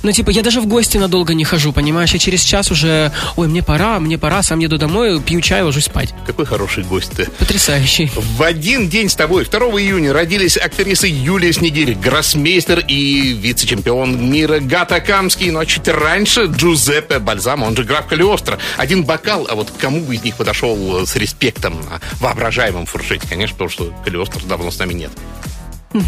Ну, 0.03 0.13
типа, 0.13 0.31
я 0.31 0.43
даже 0.43 0.61
в 0.61 0.67
гости 0.67 0.99
надолго 0.99 1.35
не 1.35 1.45
хожу, 1.45 1.73
понимаешь? 1.73 2.13
Я 2.13 2.19
через 2.19 2.43
час 2.43 2.71
уже, 2.71 3.13
ой, 3.37 3.49
мне 3.49 3.63
пора, 3.63 4.01
мне 4.01 4.19
пора, 4.19 4.43
сам 4.43 4.59
еду 4.59 4.79
домой, 4.79 5.21
пью 5.21 5.41
чай, 5.41 5.63
ложусь 5.63 5.85
спать. 5.85 6.15
Какой 6.27 6.47
хороший 6.47 6.85
гость 6.85 7.13
ты. 7.13 7.27
Потрясающий. 7.39 8.11
В 8.15 8.43
один 8.43 8.89
день 8.89 9.09
с 9.09 9.15
тобой, 9.15 9.45
2 9.45 9.59
июня, 9.81 10.13
родились 10.13 10.57
актрисы 10.57 11.07
Юлия 11.07 11.53
Снегирь, 11.53 11.95
гроссмейстер 11.95 12.81
и 12.87 13.33
вице-чемпион 13.33 14.31
мира 14.31 14.61
Гата 14.61 15.01
Камский. 15.01 15.51
Ну 15.51 15.61
а 15.61 15.67
чуть 15.67 15.89
раньше 15.89 16.45
Джузеппе 16.47 17.19
Бальзамо, 17.19 17.65
он 17.65 17.77
же 17.77 17.85
граф 17.85 18.07
Калиостро. 18.07 18.59
Один 18.77 19.05
бокал, 19.05 19.47
а 19.51 19.55
вот 19.55 19.73
кому 19.79 20.01
бы 20.01 20.15
из 20.15 20.23
них 20.23 20.37
подошел 20.37 21.07
с 21.07 21.17
респектом, 21.17 21.79
воображаемым 22.21 22.87
фуршете, 22.87 23.27
конечно, 23.29 23.55
потому 23.55 23.71
что 23.71 23.93
Калиостро 24.05 24.41
давно 24.47 24.71
с 24.71 24.79
нами 24.79 24.95
нет. 24.95 25.11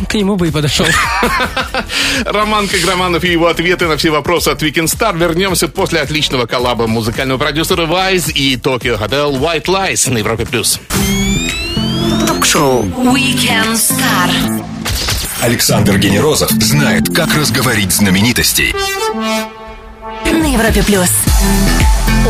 К 0.08 0.14
нему 0.14 0.36
бы 0.36 0.48
и 0.48 0.50
подошел. 0.50 0.86
Роман 2.24 2.66
Каграманов 2.66 3.22
и 3.22 3.30
его 3.30 3.46
ответы 3.46 3.86
на 3.86 3.96
все 3.96 4.10
вопросы 4.10 4.48
от 4.48 4.60
Weekend 4.62 4.86
Star. 4.86 5.16
Вернемся 5.16 5.68
после 5.68 6.00
отличного 6.00 6.46
коллаба 6.46 6.88
музыкального 6.88 7.38
продюсера 7.38 7.86
Wise 7.86 8.32
и 8.32 8.56
Tokyo 8.56 9.00
Hotel 9.00 9.38
White 9.38 9.66
Lies 9.66 10.10
на 10.10 10.18
Европе+. 10.18 10.44
плюс. 10.44 10.80
Ток-шоу. 12.26 12.82
Weekend 12.82 13.74
Star. 13.74 14.64
Александр 15.40 15.98
Генерозов 15.98 16.50
знает, 16.50 17.14
как 17.14 17.32
разговорить 17.34 17.92
знаменитостей. 17.92 18.74
На 20.32 20.52
Европе 20.52 20.82
плюс. 20.82 21.10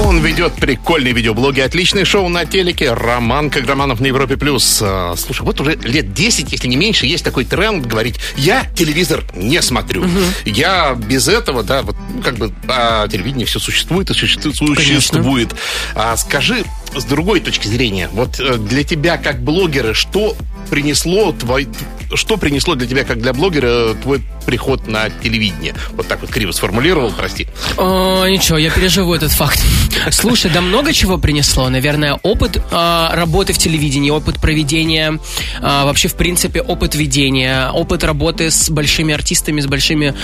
Он 0.04 0.22
ведет 0.22 0.52
прикольные 0.54 1.14
видеоблоги, 1.14 1.60
отличное 1.60 2.04
шоу 2.04 2.28
на 2.28 2.44
телеке. 2.44 2.92
Роман 2.92 3.48
Каграманов 3.48 3.98
на 4.00 4.06
Европе+. 4.06 4.36
плюс. 4.36 4.80
А, 4.82 5.14
Слушай, 5.16 5.42
вот 5.42 5.58
уже 5.60 5.76
лет 5.76 6.12
10, 6.12 6.52
если 6.52 6.68
не 6.68 6.76
меньше, 6.76 7.06
есть 7.06 7.24
такой 7.24 7.46
тренд 7.46 7.86
говорить, 7.86 8.16
я 8.36 8.66
телевизор 8.74 9.24
не 9.34 9.62
смотрю. 9.62 10.04
Я 10.44 10.94
без 10.94 11.28
этого, 11.28 11.62
да, 11.62 11.82
вот 11.82 11.96
ну, 12.14 12.20
как 12.22 12.36
бы 12.36 12.52
а, 12.68 13.08
телевидение 13.08 13.46
все 13.46 13.58
существует 13.58 14.10
и 14.10 14.14
существует. 14.14 14.78
существует. 14.78 15.54
А, 15.94 16.16
скажи, 16.18 16.64
с 16.94 17.04
другой 17.04 17.40
точки 17.40 17.66
зрения, 17.68 18.10
вот 18.12 18.38
э, 18.38 18.58
для 18.58 18.84
тебя 18.84 19.16
как 19.16 19.42
блогера, 19.42 19.94
что 19.94 20.36
принесло 20.70 21.32
твой, 21.32 21.68
что 22.14 22.36
принесло 22.36 22.74
для 22.74 22.86
тебя 22.86 23.04
как 23.04 23.20
для 23.20 23.32
блогера 23.32 23.94
твой 23.94 24.22
приход 24.44 24.86
на 24.86 25.10
телевидение? 25.10 25.74
Вот 25.92 26.06
так 26.06 26.20
вот 26.20 26.30
криво 26.30 26.52
сформулировал, 26.52 27.12
прости. 27.12 27.46
О, 27.76 28.26
ничего, 28.26 28.58
я 28.58 28.70
переживу 28.70 29.14
этот 29.14 29.32
факт. 29.32 29.62
Слушай, 30.10 30.50
да 30.52 30.60
много 30.60 30.92
чего 30.92 31.18
принесло. 31.18 31.68
Наверное, 31.68 32.14
опыт 32.22 32.62
а, 32.70 33.10
работы 33.14 33.52
в 33.52 33.58
телевидении, 33.58 34.10
опыт 34.10 34.40
проведения, 34.40 35.18
а, 35.60 35.84
вообще, 35.84 36.08
в 36.08 36.14
принципе, 36.14 36.60
опыт 36.60 36.94
ведения, 36.94 37.70
опыт 37.70 38.04
работы 38.04 38.50
с 38.50 38.70
большими 38.70 39.14
артистами, 39.14 39.60
с 39.60 39.66
большими, 39.66 40.14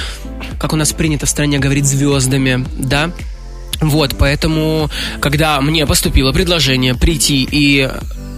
как 0.59 0.73
у 0.73 0.77
нас 0.77 0.93
принято 0.93 1.27
в 1.27 1.29
стране 1.29 1.59
говорить, 1.59 1.87
звездами, 1.87 2.67
да? 2.79 3.11
Вот, 3.81 4.15
поэтому, 4.17 4.89
когда 5.21 5.61
мне 5.61 5.87
поступило 5.87 6.33
предложение 6.33 6.95
прийти 6.95 7.47
и 7.51 7.91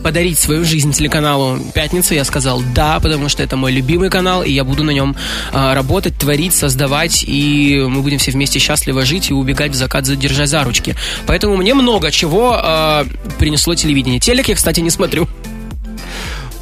подарить 0.04 0.38
свою 0.38 0.64
жизнь 0.66 0.92
телеканалу 0.92 1.58
«Пятница», 1.74 2.14
я 2.14 2.24
сказал 2.24 2.62
«да», 2.74 3.00
потому 3.00 3.30
что 3.30 3.42
это 3.42 3.56
мой 3.56 3.72
любимый 3.72 4.10
канал, 4.10 4.42
и 4.42 4.52
я 4.52 4.62
буду 4.62 4.84
на 4.84 4.90
нем 4.90 5.16
а, 5.50 5.74
работать, 5.74 6.18
творить, 6.18 6.54
создавать, 6.54 7.24
и 7.26 7.82
мы 7.88 8.02
будем 8.02 8.18
все 8.18 8.30
вместе 8.30 8.58
счастливо 8.58 9.06
жить 9.06 9.30
и 9.30 9.32
убегать 9.32 9.72
в 9.72 9.74
закат, 9.74 10.04
задержать 10.04 10.50
за 10.50 10.62
ручки. 10.62 10.94
Поэтому 11.26 11.56
мне 11.56 11.72
много 11.72 12.10
чего 12.10 12.52
а, 12.54 13.06
принесло 13.38 13.74
телевидение. 13.74 14.20
Телек 14.20 14.48
я, 14.48 14.54
кстати, 14.54 14.80
не 14.80 14.90
смотрю. 14.90 15.26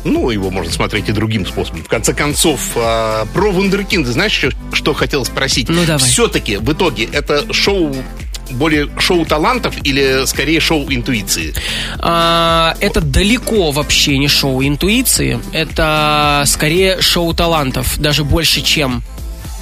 Ну, 0.04 0.30
его 0.30 0.50
можно 0.50 0.72
смотреть 0.72 1.08
и 1.08 1.12
другим 1.12 1.44
способом. 1.44 1.82
В 1.82 1.88
конце 1.88 2.14
концов, 2.14 2.60
а, 2.76 3.26
про 3.34 3.50
Вундеркинды, 3.50 4.12
знаешь, 4.12 4.32
что, 4.32 4.52
что 4.72 4.94
хотел 4.94 5.24
спросить? 5.24 5.68
Ну, 5.68 5.84
давай. 5.84 6.08
Все-таки 6.08 6.58
в 6.58 6.72
итоге 6.72 7.08
это 7.12 7.52
шоу 7.52 7.92
более 8.52 8.88
шоу 8.98 9.24
талантов 9.24 9.74
или 9.84 10.24
скорее 10.26 10.60
шоу 10.60 10.86
интуиции? 10.90 11.54
А, 11.98 12.76
это 12.80 13.00
далеко 13.00 13.70
вообще 13.70 14.18
не 14.18 14.28
шоу 14.28 14.62
интуиции. 14.62 15.40
Это 15.52 16.44
скорее 16.46 17.00
шоу 17.00 17.34
талантов. 17.34 17.98
Даже 17.98 18.24
больше, 18.24 18.62
чем 18.62 19.02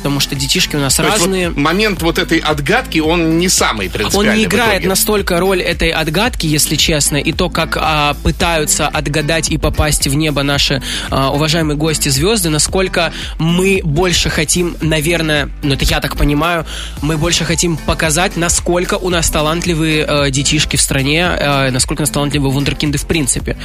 потому 0.00 0.18
что 0.18 0.34
детишки 0.34 0.76
у 0.76 0.80
нас 0.80 0.94
То 0.96 1.02
разные. 1.02 1.48
вот 1.48 1.58
момент 1.58 2.00
вот 2.00 2.18
этой 2.18 2.38
отгадки, 2.38 3.00
он 3.00 3.38
не 3.38 3.50
самый 3.50 3.86
Он 3.88 3.92
принципиальный. 3.92 4.38
не 4.38 4.44
в 4.46 4.48
играет 4.48 4.84
настолько 4.86 5.38
роль 5.38 5.60
этой 5.60 5.90
отгадки, 5.90 6.46
если 6.46 6.76
честно, 6.76 7.18
и 7.18 7.32
то, 7.32 7.50
как 7.50 7.76
а, 7.78 8.14
пытаются 8.22 8.88
отгадать 8.88 9.50
и 9.50 9.58
попасть 9.58 10.06
в 10.06 10.14
небо 10.14 10.42
наши 10.42 10.82
а, 11.10 11.30
уважаемые 11.30 11.76
гости 11.76 12.08
звезды, 12.08 12.48
насколько 12.48 13.12
мы 13.38 13.82
больше 13.84 14.30
хотим, 14.30 14.76
наверное, 14.80 15.50
ну 15.62 15.74
это 15.74 15.84
я 15.84 16.00
так 16.00 16.16
понимаю, 16.16 16.64
мы 17.02 17.18
больше 17.18 17.44
хотим 17.44 17.76
показать, 17.76 18.36
насколько 18.36 18.94
у 18.94 19.10
нас 19.10 19.28
талантливые 19.28 20.06
э, 20.08 20.30
детишки 20.30 20.76
в 20.76 20.80
стране, 20.80 21.20
э, 21.38 21.70
насколько 21.70 22.00
у 22.00 22.04
нас 22.04 22.10
талантливые 22.10 22.50
вундеркинды 22.50 22.96
в 22.96 23.06
принципе. 23.06 23.56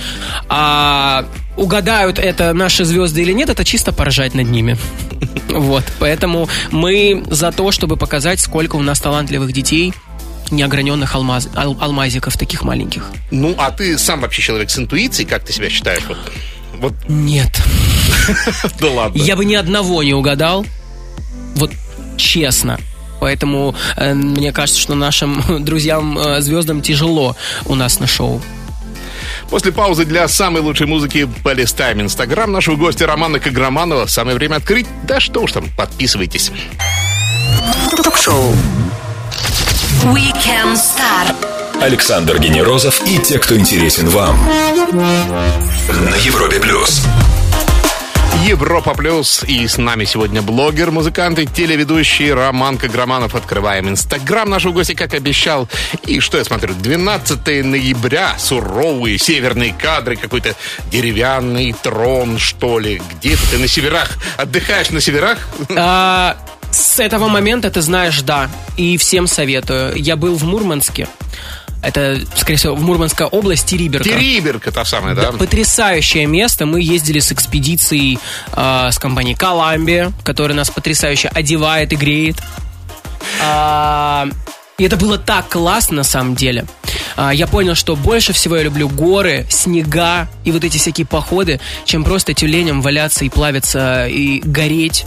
А 0.49 1.25
угадают 1.55 2.19
это 2.19 2.53
наши 2.53 2.83
звезды 2.83 3.21
или 3.21 3.31
нет, 3.31 3.49
это 3.49 3.63
чисто 3.63 3.93
поржать 3.93 4.33
над 4.33 4.49
ними. 4.49 4.77
Вот, 5.49 5.83
поэтому 5.99 6.49
мы 6.71 7.23
за 7.29 7.51
то, 7.51 7.71
чтобы 7.71 7.97
показать, 7.97 8.39
сколько 8.39 8.75
у 8.75 8.81
нас 8.81 8.99
талантливых 8.99 9.51
детей, 9.53 9.93
неограненных 10.51 11.15
алмаз, 11.15 11.49
ал- 11.55 11.77
алмазиков 11.79 12.37
таких 12.37 12.63
маленьких. 12.63 13.05
Ну, 13.31 13.55
а 13.57 13.71
ты 13.71 13.97
сам 13.97 14.21
вообще 14.21 14.41
человек 14.41 14.69
с 14.69 14.77
интуицией, 14.77 15.27
как 15.27 15.43
ты 15.43 15.53
себя 15.53 15.69
считаешь? 15.69 16.03
Вот, 16.07 16.17
вот 16.79 16.93
Нет. 17.07 17.61
да 18.79 18.87
ладно. 18.87 19.21
Я 19.21 19.35
бы 19.35 19.45
ни 19.45 19.55
одного 19.55 20.03
не 20.03 20.13
угадал. 20.13 20.65
Вот 21.55 21.71
честно. 22.17 22.79
Поэтому 23.21 23.75
э, 23.95 24.13
мне 24.13 24.51
кажется, 24.51 24.79
что 24.79 24.93
нашим 24.95 25.43
друзьям 25.65 26.17
э, 26.17 26.41
звездам 26.41 26.81
тяжело 26.81 27.35
у 27.65 27.75
нас 27.75 27.99
на 27.99 28.07
шоу. 28.07 28.41
После 29.49 29.71
паузы 29.71 30.05
для 30.05 30.27
самой 30.27 30.61
лучшей 30.61 30.87
музыки 30.87 31.29
полистаем 31.43 32.01
Инстаграм 32.01 32.51
нашего 32.51 32.75
гостя 32.75 33.07
Романа 33.07 33.39
Каграманова. 33.39 34.07
Самое 34.07 34.35
время 34.35 34.55
открыть. 34.55 34.87
Да 35.03 35.19
что 35.19 35.41
уж 35.41 35.51
там, 35.51 35.65
подписывайтесь. 35.77 36.51
Ток-шоу. 37.95 38.53
Weekend 40.03 40.75
Star. 40.75 41.35
Александр 41.81 42.39
Генерозов 42.39 43.01
и 43.07 43.17
те, 43.19 43.37
кто 43.39 43.55
интересен 43.57 44.09
вам. 44.09 44.37
На 44.91 46.15
Европе 46.15 46.59
плюс. 46.59 47.03
Европа 48.43 48.93
Плюс. 48.93 49.43
И 49.47 49.67
с 49.67 49.77
нами 49.77 50.05
сегодня 50.05 50.41
блогер, 50.41 50.91
музыкант 50.91 51.39
и 51.39 51.45
телеведущий 51.45 52.31
Роман 52.33 52.77
Каграманов. 52.77 53.35
Открываем 53.35 53.89
Инстаграм 53.89 54.49
нашего 54.49 54.73
гостя, 54.73 54.95
как 54.95 55.13
обещал. 55.13 55.69
И 56.05 56.19
что 56.19 56.37
я 56.37 56.43
смотрю? 56.43 56.73
12 56.73 57.65
ноября. 57.65 58.37
Суровые 58.37 59.17
северные 59.17 59.73
кадры. 59.73 60.15
Какой-то 60.15 60.55
деревянный 60.91 61.73
трон, 61.73 62.37
что 62.37 62.79
ли. 62.79 63.01
Где 63.11 63.35
ты 63.51 63.57
на 63.57 63.67
северах? 63.67 64.17
Отдыхаешь 64.37 64.89
на 64.89 65.01
северах? 65.01 65.37
А, 65.77 66.37
с 66.71 66.99
этого 66.99 67.27
момента 67.27 67.69
ты 67.71 67.81
знаешь, 67.81 68.21
да. 68.21 68.49
И 68.77 68.97
всем 68.97 69.27
советую. 69.27 69.95
Я 69.95 70.15
был 70.15 70.35
в 70.35 70.43
Мурманске. 70.43 71.07
Это, 71.85 72.19
скорее 72.35 72.57
всего, 72.57 72.75
в 72.75 72.81
Мурманская 72.81 73.27
область, 73.27 73.67
Териберка. 73.67 74.09
Териберка 74.09 74.71
та 74.71 74.85
самая, 74.85 75.13
да? 75.13 75.31
Потрясающее 75.31 76.25
место. 76.25 76.65
Мы 76.65 76.81
ездили 76.81 77.19
с 77.19 77.31
экспедицией 77.31 78.19
э, 78.55 78.89
с 78.91 78.97
компанией 78.97 79.35
Коламбия, 79.35 80.11
которая 80.23 80.57
нас 80.57 80.69
потрясающе 80.69 81.29
одевает 81.29 81.93
и 81.93 81.95
греет. 81.95 82.37
А, 83.41 84.27
и 84.77 84.83
это 84.83 84.97
было 84.97 85.17
так 85.17 85.47
классно 85.49 85.97
на 85.97 86.03
самом 86.03 86.35
деле. 86.35 86.65
А, 87.15 87.33
я 87.33 87.47
понял, 87.47 87.75
что 87.75 87.95
больше 87.95 88.33
всего 88.33 88.57
я 88.57 88.63
люблю 88.63 88.89
горы, 88.89 89.45
снега 89.49 90.27
и 90.43 90.51
вот 90.51 90.63
эти 90.63 90.77
всякие 90.77 91.05
походы, 91.05 91.59
чем 91.85 92.03
просто 92.03 92.33
тюленям 92.33 92.81
валяться 92.81 93.25
и 93.25 93.29
плавиться 93.29 94.07
и 94.07 94.41
гореть 94.41 95.05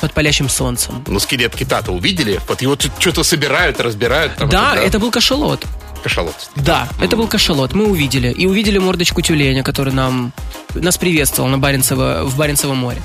под 0.00 0.12
палящим 0.12 0.48
солнцем. 0.48 1.02
Ну, 1.06 1.18
скелет 1.18 1.56
кита-то 1.56 1.92
увидели? 1.92 2.40
Вот 2.48 2.62
его 2.62 2.76
что-то 2.98 3.24
собирают, 3.24 3.80
разбирают. 3.80 4.36
Там, 4.36 4.48
да, 4.48 4.74
вот, 4.74 4.84
это 4.84 4.98
был 4.98 5.10
кашалот. 5.10 5.64
Кашалот. 6.02 6.50
Да, 6.56 6.88
это 7.00 7.16
был 7.16 7.26
кашалот. 7.26 7.74
Мы 7.74 7.86
увидели. 7.86 8.30
И 8.30 8.46
увидели 8.46 8.78
мордочку 8.78 9.20
тюленя, 9.22 9.62
который 9.62 9.92
нам 9.92 10.32
нас 10.74 10.96
приветствовал 10.98 11.48
на 11.48 11.58
Баренцево, 11.58 12.24
в 12.24 12.36
Баренцевом 12.36 12.78
море. 12.78 13.00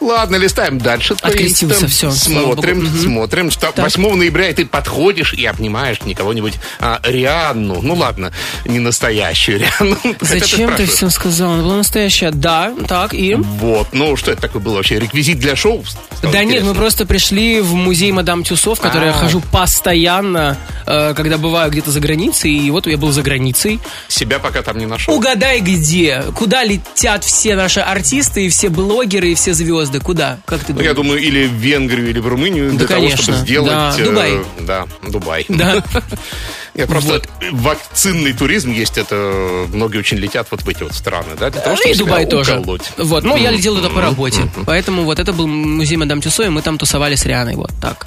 Ладно, 0.00 0.36
листаем 0.36 0.78
дальше. 0.78 1.14
Открестился, 1.20 1.88
слава 1.88 2.14
Смотрим, 2.14 2.86
смотрим. 2.86 3.50
Что 3.50 3.72
Так. 3.72 3.84
8 3.84 4.14
ноября 4.14 4.52
ты 4.52 4.66
подходишь 4.66 5.32
и 5.34 5.44
обнимаешь 5.46 6.02
не 6.02 6.14
кого-нибудь, 6.14 6.54
а 6.80 7.00
Рианну. 7.02 7.80
Ну 7.82 7.94
ладно, 7.94 8.32
не 8.64 8.78
настоящую 8.78 9.60
Рианну. 9.60 9.96
Зачем 10.20 10.40
ты 10.40 10.86
спрашиваешь. 10.86 10.90
все 10.90 11.10
сказал? 11.10 11.52
Она 11.54 11.62
была 11.62 11.76
настоящая. 11.78 12.30
Да, 12.30 12.72
так, 12.88 13.14
и... 13.14 13.34
Вот, 13.34 13.88
ну 13.92 14.16
что 14.16 14.32
это 14.32 14.42
такое 14.42 14.60
было 14.62 14.76
вообще? 14.76 14.98
Реквизит 14.98 15.38
для 15.38 15.56
шоу? 15.56 15.84
Стало 15.84 16.32
Да 16.32 16.38
нет, 16.40 16.44
интересно. 16.44 16.68
мы 16.68 16.74
просто 16.74 17.06
пришли 17.06 17.60
в 17.60 17.74
музей 17.74 18.12
Мадам 18.12 18.44
Тюсо, 18.44 18.74
в 18.74 18.80
который 18.80 19.06
я 19.08 19.14
А. 19.14 19.18
хожу 19.18 19.40
постоянно, 19.52 20.56
э, 20.86 21.14
когда 21.14 21.38
бываю 21.38 21.70
где-то 21.70 21.90
за 21.90 22.00
границей, 22.00 22.52
и 22.52 22.70
вот 22.70 22.86
я 22.86 22.96
был 22.96 23.12
за 23.12 23.22
границей. 23.22 23.80
Себя 24.08 24.38
пока 24.38 24.62
там 24.62 24.78
не 24.78 24.86
нашел. 24.86 25.14
Угадай 25.14 25.60
где? 25.60 26.22
Куда 26.34 26.64
летят 26.64 27.24
все 27.24 27.56
наши 27.56 27.80
артисты, 27.80 28.46
и 28.46 28.48
все 28.48 28.68
блогеры, 28.68 29.32
и 29.32 29.34
все 29.34 29.54
звезды? 29.54 29.85
Куда? 30.00 30.38
Как 30.44 30.60
ты 30.60 30.72
Ну, 30.72 30.78
думаешь? 30.78 30.88
я 30.88 30.94
думаю, 30.94 31.20
или 31.20 31.46
в 31.46 31.52
Венгрию, 31.52 32.10
или 32.10 32.18
в 32.18 32.26
Румынию 32.28 32.70
Да, 32.72 32.78
для 32.78 32.86
того, 32.88 33.00
конечно. 33.00 33.22
чтобы 33.22 33.38
сделать... 33.38 33.70
Да, 33.70 33.94
э, 33.98 34.04
Дубай. 34.04 34.38
Да, 34.60 34.86
Дубай. 35.08 35.46
Да. 35.48 35.82
Нет, 36.74 36.88
просто 36.88 37.12
Вот. 37.12 37.28
вакцинный 37.52 38.32
туризм 38.32 38.70
есть, 38.70 38.98
это 38.98 39.66
многие 39.72 39.98
очень 39.98 40.18
летят 40.18 40.46
вот 40.50 40.62
в 40.62 40.68
эти 40.68 40.82
вот 40.82 40.92
страны, 40.92 41.30
да, 41.38 41.50
для 41.50 41.60
того, 41.60 41.74
И 41.74 41.78
чтобы 41.78 41.94
себя 41.94 42.04
Дубай 42.04 42.26
тоже. 42.26 42.58
уколоть. 42.58 42.82
Вот, 42.98 43.24
ну 43.24 43.36
я 43.36 43.50
летел 43.50 43.76
туда 43.76 43.88
по 43.88 44.00
работе. 44.00 44.42
Поэтому 44.66 45.04
вот 45.04 45.18
это 45.18 45.32
был 45.32 45.46
музей 45.46 45.96
Мадам 45.96 46.20
Тюсо, 46.20 46.44
и 46.44 46.48
мы 46.48 46.60
там 46.62 46.76
тусовали 46.78 47.14
с 47.14 47.24
Рианой. 47.24 47.54
Вот 47.56 47.70
так. 47.80 48.06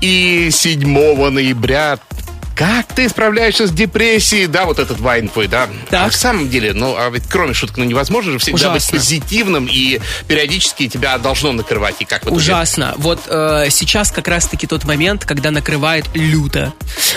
И 0.00 0.48
7 0.52 1.30
ноября 1.30 1.98
как 2.58 2.86
ты 2.92 3.08
справляешься 3.08 3.68
с 3.68 3.70
депрессией? 3.70 4.48
Да, 4.48 4.64
вот 4.64 4.80
этот 4.80 4.98
вайн 4.98 5.28
твой, 5.28 5.46
да. 5.46 5.68
Так. 5.90 6.08
А 6.08 6.10
в 6.10 6.16
самом 6.16 6.50
деле, 6.50 6.72
ну, 6.72 6.96
а 6.98 7.08
ведь 7.08 7.22
кроме 7.28 7.54
шуток, 7.54 7.76
ну, 7.76 7.84
невозможно 7.84 8.32
же 8.32 8.38
всегда 8.40 8.72
Ужасно. 8.72 8.76
быть 8.76 8.90
позитивным, 8.90 9.68
и 9.70 10.00
периодически 10.26 10.88
тебя 10.88 11.16
должно 11.18 11.52
накрывать. 11.52 11.94
И 12.00 12.04
как 12.04 12.22
в 12.22 12.24
итоге? 12.24 12.36
Ужасно. 12.36 12.94
Вот 12.96 13.20
э, 13.28 13.66
сейчас 13.70 14.10
как 14.10 14.26
раз-таки 14.26 14.66
тот 14.66 14.84
момент, 14.84 15.24
когда 15.24 15.52
накрывает 15.52 16.06
люто. 16.14 16.72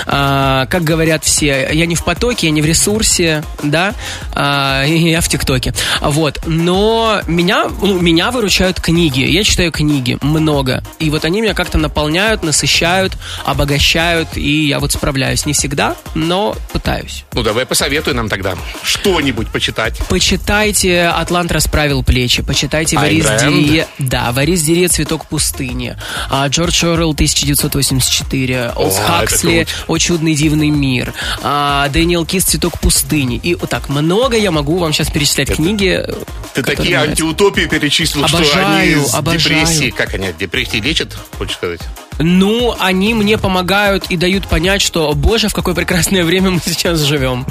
А, 0.06 0.68
как 0.68 0.84
говорят 0.84 1.24
все, 1.24 1.68
я 1.72 1.88
не 1.88 1.96
в 1.96 2.04
потоке, 2.04 2.46
я 2.46 2.52
не 2.52 2.62
в 2.62 2.66
ресурсе, 2.66 3.44
да, 3.64 3.96
а, 4.34 4.84
я 4.86 5.22
в 5.22 5.28
ТикТоке. 5.28 5.74
Вот. 6.02 6.40
Но 6.46 7.20
меня, 7.26 7.66
ну, 7.82 8.00
меня 8.00 8.30
выручают 8.30 8.80
книги. 8.80 9.22
Я 9.22 9.44
читаю 9.44 9.72
книги 9.72 10.20
много. 10.22 10.84
И 11.00 11.10
вот 11.10 11.26
они 11.26 11.42
меня 11.42 11.56
как-то 11.56 11.80
наполняют, 11.80 12.44
насыщают, 12.44 13.14
обогащают, 13.44 14.38
и 14.38 14.68
я 14.68 14.80
вот 14.80 14.92
справляюсь. 14.92 15.31
Не 15.46 15.54
всегда, 15.54 15.96
но 16.14 16.56
пытаюсь. 16.74 17.26
Ну, 17.34 17.44
давай 17.44 17.66
посоветуй 17.66 18.14
нам 18.14 18.30
тогда 18.30 18.56
что-нибудь 18.84 19.48
почитать. 19.50 20.00
Почитайте 20.10 21.06
«Атлант 21.08 21.52
расправил 21.52 22.04
плечи», 22.04 22.42
почитайте 22.44 22.98
«Варис 22.98 23.26
Дирие», 23.42 23.88
да, 23.98 24.32
«Варис 24.32 24.62
Дирие. 24.62 24.88
Цветок 24.88 25.26
пустыни», 25.28 25.96
а, 26.30 26.48
Джордж 26.48 26.84
Оруэлл, 26.86 27.12
1984, 27.14 28.74
Олдоса 28.76 29.04
Хаксли. 29.04 29.68
«О 29.88 29.98
чудный 29.98 30.36
дивный 30.36 30.70
мир», 30.70 31.14
а, 31.42 31.88
Дэниел 31.90 32.26
Киз 32.26 32.44
«Цветок 32.44 32.80
пустыни». 32.80 33.38
И 33.38 33.56
вот 33.56 33.70
так 33.70 33.90
много 33.90 34.38
я 34.38 34.52
могу 34.52 34.78
вам 34.78 34.94
сейчас 34.94 35.10
перечислять 35.10 35.56
книги. 35.56 36.06
Ты 36.54 36.64
такие 36.64 36.98
нравятся. 36.98 37.12
антиутопии 37.12 37.66
перечислил, 37.66 38.28
что 38.28 38.38
они 38.38 38.48
Обожаю, 38.48 39.06
с 39.06 39.14
обожаю. 39.16 39.66
депрессии... 39.66 39.90
Как 39.92 40.14
они 40.14 40.28
от 40.28 40.38
депрессии 40.38 40.78
лечат, 40.78 41.16
хочешь 41.38 41.56
сказать? 41.56 41.82
Ну, 42.22 42.76
они 42.80 43.14
мне 43.14 43.38
помогают 43.38 44.06
и 44.10 44.18
дают 44.18 44.48
понять, 44.48 44.82
что, 44.82 45.12
боже, 45.14 45.50
в 45.50 45.54
какое 45.54 45.76
прекрасное 45.76 46.24
время 46.24 46.52
мы 46.52 46.60
сейчас 46.64 47.00
живем. 47.00 47.46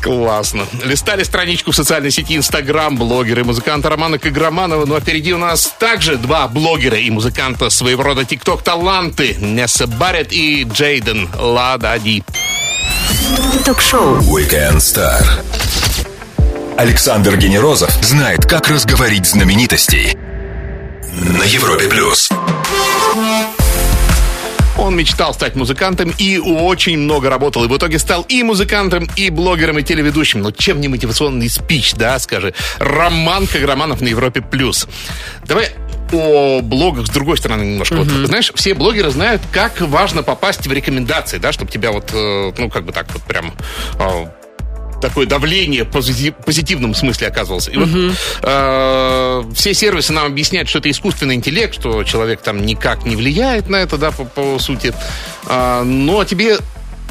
Классно. 0.00 0.66
Листали 0.84 1.22
страничку 1.22 1.72
в 1.72 1.76
социальной 1.76 2.10
сети 2.10 2.36
Инстаграм, 2.36 2.96
блогеры 2.96 3.40
и 3.40 3.44
музыканта 3.44 3.88
Романа 3.88 4.18
Каграманова. 4.18 4.84
Ну 4.84 4.94
а 4.94 5.00
впереди 5.00 5.32
у 5.32 5.38
нас 5.38 5.72
также 5.78 6.16
два 6.16 6.46
блогера 6.46 6.98
и 6.98 7.10
музыканта 7.10 7.70
своего 7.70 8.02
рода 8.02 8.24
ТикТок-таланты. 8.24 9.34
Несса 9.40 9.86
Барретт 9.86 10.32
и 10.32 10.64
Джейден 10.64 11.30
Ладади. 11.38 12.22
Ток-шоу. 13.64 14.18
Weekend 14.18 14.76
Star. 14.76 15.24
Александр 16.76 17.36
Генерозов 17.36 17.90
знает, 18.02 18.44
как 18.44 18.68
разговорить 18.68 19.26
знаменитостей. 19.26 20.16
На 21.12 21.44
Европе 21.44 21.86
плюс. 21.88 22.28
Он 24.76 24.96
мечтал 24.96 25.34
стать 25.34 25.54
музыкантом 25.54 26.12
и 26.18 26.38
очень 26.38 26.98
много 26.98 27.30
работал. 27.30 27.64
И 27.64 27.68
в 27.68 27.76
итоге 27.76 27.98
стал 27.98 28.22
и 28.28 28.42
музыкантом, 28.42 29.08
и 29.16 29.30
блогером, 29.30 29.78
и 29.78 29.82
телеведущим. 29.82 30.42
Но 30.42 30.50
чем 30.50 30.80
не 30.80 30.88
мотивационный 30.88 31.48
спич, 31.48 31.94
да, 31.94 32.18
скажи. 32.18 32.54
Роман 32.78 33.46
Каграманов 33.46 34.00
на 34.00 34.08
Европе+. 34.08 34.40
плюс. 34.40 34.88
Давай 35.46 35.70
о 36.12 36.60
блогах 36.60 37.06
с 37.06 37.10
другой 37.10 37.38
стороны 37.38 37.62
немножко. 37.62 37.94
Вот, 37.94 38.08
знаешь, 38.08 38.52
все 38.54 38.74
блогеры 38.74 39.10
знают, 39.10 39.42
как 39.52 39.80
важно 39.80 40.22
попасть 40.22 40.66
в 40.66 40.72
рекомендации, 40.72 41.38
да, 41.38 41.52
чтобы 41.52 41.70
тебя 41.70 41.92
вот, 41.92 42.10
э, 42.12 42.52
ну, 42.56 42.70
как 42.70 42.84
бы 42.84 42.92
так 42.92 43.12
вот 43.12 43.22
прям 43.22 43.52
э, 43.98 44.26
такое 45.00 45.26
давление 45.26 45.84
в 45.84 45.90
позитивном 45.90 46.94
смысле 46.94 47.28
оказывалось. 47.28 47.68
И 47.68 47.76
вот 47.76 47.88
э, 48.42 49.44
все 49.54 49.74
сервисы 49.74 50.12
нам 50.12 50.26
объясняют, 50.26 50.68
что 50.68 50.78
это 50.78 50.90
искусственный 50.90 51.34
интеллект, 51.34 51.74
что 51.74 52.04
человек 52.04 52.40
там 52.40 52.64
никак 52.64 53.04
не 53.04 53.16
влияет 53.16 53.68
на 53.68 53.76
это, 53.76 53.96
да, 53.96 54.10
по, 54.10 54.24
по 54.24 54.58
сути. 54.58 54.92
А, 55.46 55.82
но 55.82 56.24
тебе 56.24 56.58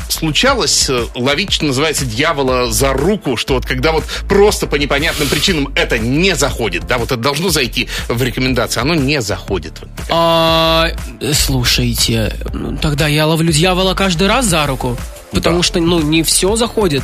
случалось 0.09 0.89
э, 0.89 1.05
ловить, 1.15 1.51
что 1.51 1.65
называется, 1.65 2.05
дьявола 2.05 2.71
за 2.71 2.93
руку, 2.93 3.37
что 3.37 3.55
вот 3.55 3.65
когда 3.65 3.91
вот 3.91 4.03
просто 4.27 4.67
по 4.67 4.75
непонятным 4.75 5.27
причинам 5.27 5.71
это 5.75 5.97
не 5.97 6.35
заходит, 6.35 6.87
да, 6.87 6.97
вот 6.97 7.11
это 7.11 7.17
должно 7.17 7.49
зайти 7.49 7.89
в 8.07 8.21
рекомендации, 8.21 8.79
оно 8.79 8.95
не 8.95 9.21
заходит. 9.21 9.81
А, 10.09 10.89
слушайте, 11.33 12.35
ну, 12.53 12.77
тогда 12.77 13.07
я 13.07 13.25
ловлю 13.25 13.51
дьявола 13.51 13.93
каждый 13.93 14.27
раз 14.27 14.45
за 14.45 14.65
руку. 14.65 14.97
Потому 15.33 15.57
Да. 15.57 15.63
что, 15.63 15.79
ну, 15.79 15.99
не 15.99 16.23
все 16.23 16.55
заходит. 16.55 17.03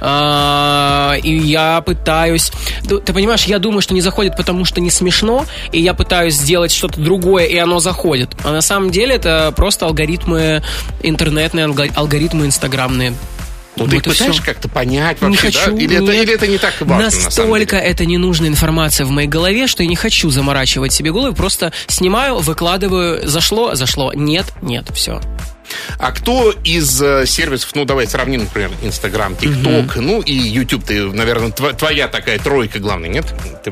А, 0.00 1.14
и 1.22 1.36
я 1.36 1.80
пытаюсь... 1.80 2.52
Ты, 2.88 2.98
ты 2.98 3.12
понимаешь, 3.12 3.44
я 3.44 3.58
думаю, 3.58 3.80
что 3.80 3.94
не 3.94 4.00
заходит, 4.00 4.36
потому 4.36 4.64
что 4.64 4.80
не 4.80 4.90
смешно, 4.90 5.44
и 5.72 5.80
я 5.80 5.94
пытаюсь 5.94 6.34
сделать 6.34 6.72
что-то 6.72 7.00
другое, 7.00 7.46
и 7.46 7.56
оно 7.56 7.80
заходит. 7.80 8.30
А 8.44 8.52
на 8.52 8.60
самом 8.62 8.90
деле 8.90 9.14
это 9.16 9.52
просто 9.56 9.86
алгоритмы 9.86 10.62
интернетные, 11.02 11.66
алго- 11.66 11.90
алгоритмы 11.94 12.46
инстаграмные. 12.46 13.14
Ну, 13.76 13.88
ты 13.88 13.96
Вот 13.96 14.06
и 14.06 14.10
пытаешься 14.10 14.40
как-то 14.40 14.68
понять 14.68 15.20
Не 15.20 15.30
вообще, 15.30 15.50
хочу, 15.50 15.72
да? 15.72 15.82
Или 15.82 15.96
это, 15.96 16.12
нет. 16.12 16.22
или 16.22 16.34
это 16.34 16.46
не 16.46 16.58
так 16.58 16.74
важно, 16.80 16.96
на 16.96 17.04
Настолько 17.24 17.76
деле? 17.78 17.88
это 17.90 18.06
ненужная 18.06 18.48
информация 18.48 19.04
в 19.04 19.10
моей 19.10 19.26
голове, 19.26 19.66
что 19.66 19.82
я 19.82 19.88
не 19.88 19.96
хочу 19.96 20.30
заморачивать 20.30 20.92
себе 20.92 21.10
голову, 21.10 21.34
просто 21.34 21.72
снимаю, 21.88 22.36
выкладываю, 22.38 23.26
зашло, 23.26 23.74
зашло, 23.74 24.12
нет, 24.14 24.46
нет, 24.62 24.86
все. 24.94 25.20
А 25.98 26.12
кто 26.12 26.52
из 26.64 27.00
э, 27.02 27.26
сервисов, 27.26 27.70
ну, 27.74 27.84
давай 27.84 28.06
сравним, 28.06 28.44
например, 28.44 28.70
Инстаграм, 28.82 29.36
ТикТок, 29.36 29.96
ну, 29.96 30.20
и 30.20 30.32
Ютуб, 30.32 30.84
ты, 30.84 31.04
наверное, 31.04 31.50
твоя 31.50 32.08
такая 32.08 32.38
тройка, 32.38 32.78
главная, 32.78 33.08
нет? 33.08 33.26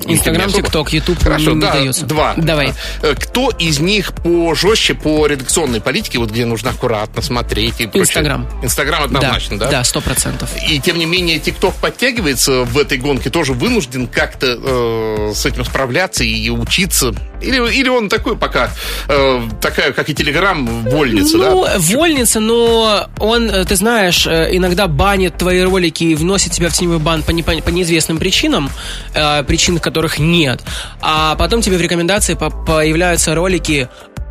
Инстаграм? 0.05 0.51
ТикТок, 0.51 0.93
Ютуб 0.93 1.19
Хорошо, 1.23 1.51
не, 1.51 1.57
не 1.57 1.61
да, 1.61 1.73
дается. 1.73 2.07
два. 2.07 2.35
Давай. 2.37 2.73
Э, 3.03 3.15
Кто 3.15 3.51
из 3.51 3.81
них 3.81 4.13
по 4.15 4.55
жестче 4.55 4.95
по 4.95 5.27
редакционной 5.27 5.81
политике, 5.81 6.19
вот 6.19 6.31
где 6.31 6.45
нужно 6.45 6.71
аккуратно 6.71 7.23
смотреть 7.23 7.81
и 7.81 7.87
прочее? 7.87 8.03
Инстаграм. 8.03 8.49
Инстаграм 8.63 9.03
однозначно, 9.05 9.59
да? 9.59 9.71
Да, 9.71 9.85
сто 9.85 10.01
процентов. 10.01 10.51
И 10.69 10.79
тем 10.81 10.99
не 10.99 11.07
менее 11.07 11.39
ТикТок 11.39 11.75
подтягивается 11.75 12.63
в 12.65 12.79
этой 12.79 12.99
гонке, 12.99 13.31
тоже 13.31 13.53
вынужден 13.53 14.07
как-то 14.07 14.59
э, 14.59 15.33
с 15.35 15.47
этим 15.47 15.65
справляться 15.65 16.25
и 16.25 16.49
учиться. 16.51 17.15
Или, 17.41 17.57
или 17.73 17.89
он 17.89 18.09
такой 18.09 18.37
пока, 18.37 18.71
э, 19.09 19.43
такая, 19.61 19.93
как 19.93 20.09
и 20.09 20.15
Телеграм, 20.15 20.85
вольница, 20.85 21.37
ну, 21.39 21.65
да? 21.65 21.79
Вольница, 21.95 22.41
но 22.41 23.07
он, 23.19 23.51
э, 23.51 23.65
ты 23.65 23.77
знаешь, 23.77 24.27
э, 24.27 24.49
иногда 24.57 24.87
банит 24.87 25.37
твои 25.39 25.61
ролики 25.63 26.05
и 26.05 26.15
вносит 26.15 26.53
тебя 26.53 26.69
в 26.69 26.73
теневой 26.73 26.99
бан 26.99 27.23
по, 27.23 27.31
непон- 27.31 27.63
по 27.63 27.69
неизвестным 27.71 28.19
причинам, 28.19 28.71
э, 29.15 29.43
причин 29.45 29.79
которых 29.79 30.19
нет. 30.19 30.61
А 31.01 31.35
потом 31.37 31.61
тебе 31.63 31.77
в 31.77 31.81
рекомендации 31.81 32.35
по- 32.35 32.51
появляются 32.51 33.35
ролики 33.35 33.89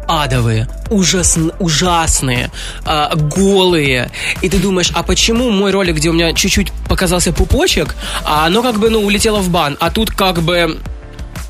адовые, 0.08 0.68
ужасн- 0.90 1.54
ужасные, 1.60 2.52
а, 2.86 3.16
голые. 3.16 4.10
И 4.42 4.50
ты 4.50 4.58
думаешь, 4.58 4.92
а 4.94 5.04
почему 5.04 5.50
мой 5.52 5.72
ролик, 5.72 5.96
где 5.96 6.10
у 6.10 6.14
меня 6.14 6.34
чуть-чуть 6.34 6.72
показался 6.90 7.32
пупочек, 7.32 7.96
а 8.26 8.46
оно 8.46 8.62
как 8.62 8.76
бы, 8.78 8.90
ну, 8.90 9.00
улетело 9.02 9.40
в 9.40 9.50
бан, 9.50 9.78
а 9.80 9.90
тут 9.90 10.12
как 10.12 10.42
бы 10.42 10.80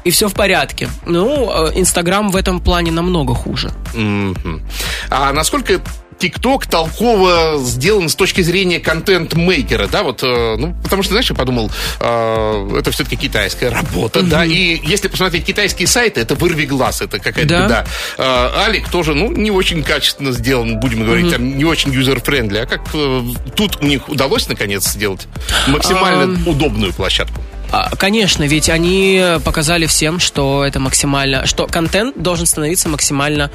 и 0.04 0.12
все 0.12 0.28
в 0.28 0.34
порядке. 0.34 0.90
Ну, 1.06 1.50
э, 1.70 1.72
Инстаграм 1.76 2.30
в 2.30 2.36
этом 2.36 2.60
плане 2.60 2.92
намного 2.92 3.34
хуже. 3.34 3.72
Мгм. 3.96 4.62
А 5.10 5.32
насколько 5.34 5.80
ТикТок 6.22 6.68
толково 6.68 7.58
сделан 7.58 8.08
с 8.08 8.16
точки 8.16 8.42
зрения 8.42 8.80
контент-мейкера, 8.80 9.88
да, 9.88 10.04
вот, 10.04 10.22
э, 10.22 10.56
ну, 10.56 10.76
потому 10.84 11.02
что, 11.02 11.14
знаешь, 11.14 11.28
я 11.32 11.36
подумал, 11.36 11.72
э, 12.00 12.78
это 12.80 12.92
все-таки 12.92 13.16
китайская 13.16 13.70
работа, 13.70 14.22
да, 14.22 14.46
и 14.46 14.80
если 14.84 15.08
посмотреть 15.08 15.46
китайские 15.46 15.88
сайты, 15.88 16.22
это 16.22 16.36
вырви 16.36 16.66
глаз, 16.66 17.02
это 17.02 17.18
какая-то 17.18 17.50
Да. 17.50 17.66
беда. 17.66 17.86
Э, 18.20 18.24
Алик 18.66 18.88
тоже, 18.90 19.16
ну, 19.16 19.32
не 19.32 19.50
очень 19.50 19.82
качественно 19.82 20.32
сделан, 20.32 20.80
будем 20.80 21.04
говорить, 21.06 21.32
там, 21.32 21.58
не 21.58 21.66
очень 21.66 21.92
user-friendly, 21.92 22.60
а 22.60 22.66
как 22.68 22.82
э, 22.94 23.22
тут 23.56 23.78
у 23.82 23.86
них 23.86 24.08
удалось, 24.08 24.48
наконец, 24.48 24.86
сделать 24.88 25.28
максимально 25.68 26.40
удобную 26.48 26.94
площадку? 26.94 27.42
А, 27.72 27.90
Конечно, 27.96 28.44
ведь 28.44 28.70
они 28.70 29.38
показали 29.44 29.88
всем, 29.88 30.20
что 30.20 30.64
это 30.66 30.80
максимально, 30.80 31.48
что 31.48 31.66
контент 31.66 32.22
должен 32.22 32.46
становиться 32.46 32.90
максимально 32.90 33.50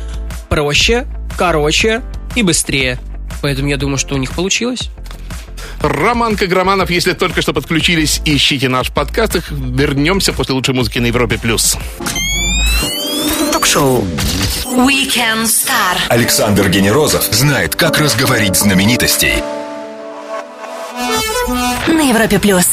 проще, 0.49 1.07
короче 1.37 2.03
и 2.35 2.43
быстрее. 2.43 2.99
Поэтому 3.43 3.69
я 3.69 3.77
думаю, 3.77 3.99
что 3.99 4.15
у 4.15 4.19
них 4.19 4.33
получилось. 4.33 4.91
Роман 5.81 6.37
Каграманов, 6.37 6.91
если 6.91 7.12
только 7.12 7.43
что 7.43 7.53
подключились, 7.53 8.21
ищите 8.25 8.69
наш 8.69 8.91
подкаст. 8.91 9.37
Их 9.37 9.51
вернемся 9.51 10.33
после 10.33 10.55
лучшей 10.55 10.75
музыки 10.75 10.99
на 10.99 11.07
Европе+. 11.07 11.39
плюс. 11.39 11.77
Ток-шоу. 13.53 14.05
Weekend 14.65 15.45
Star. 15.45 15.99
Александр 16.09 16.69
Генерозов 16.69 17.25
знает, 17.31 17.75
как 17.75 17.99
разговорить 17.99 18.57
знаменитостей. 18.57 19.43
На 21.89 22.09
Европе 22.09 22.39
плюс. 22.39 22.67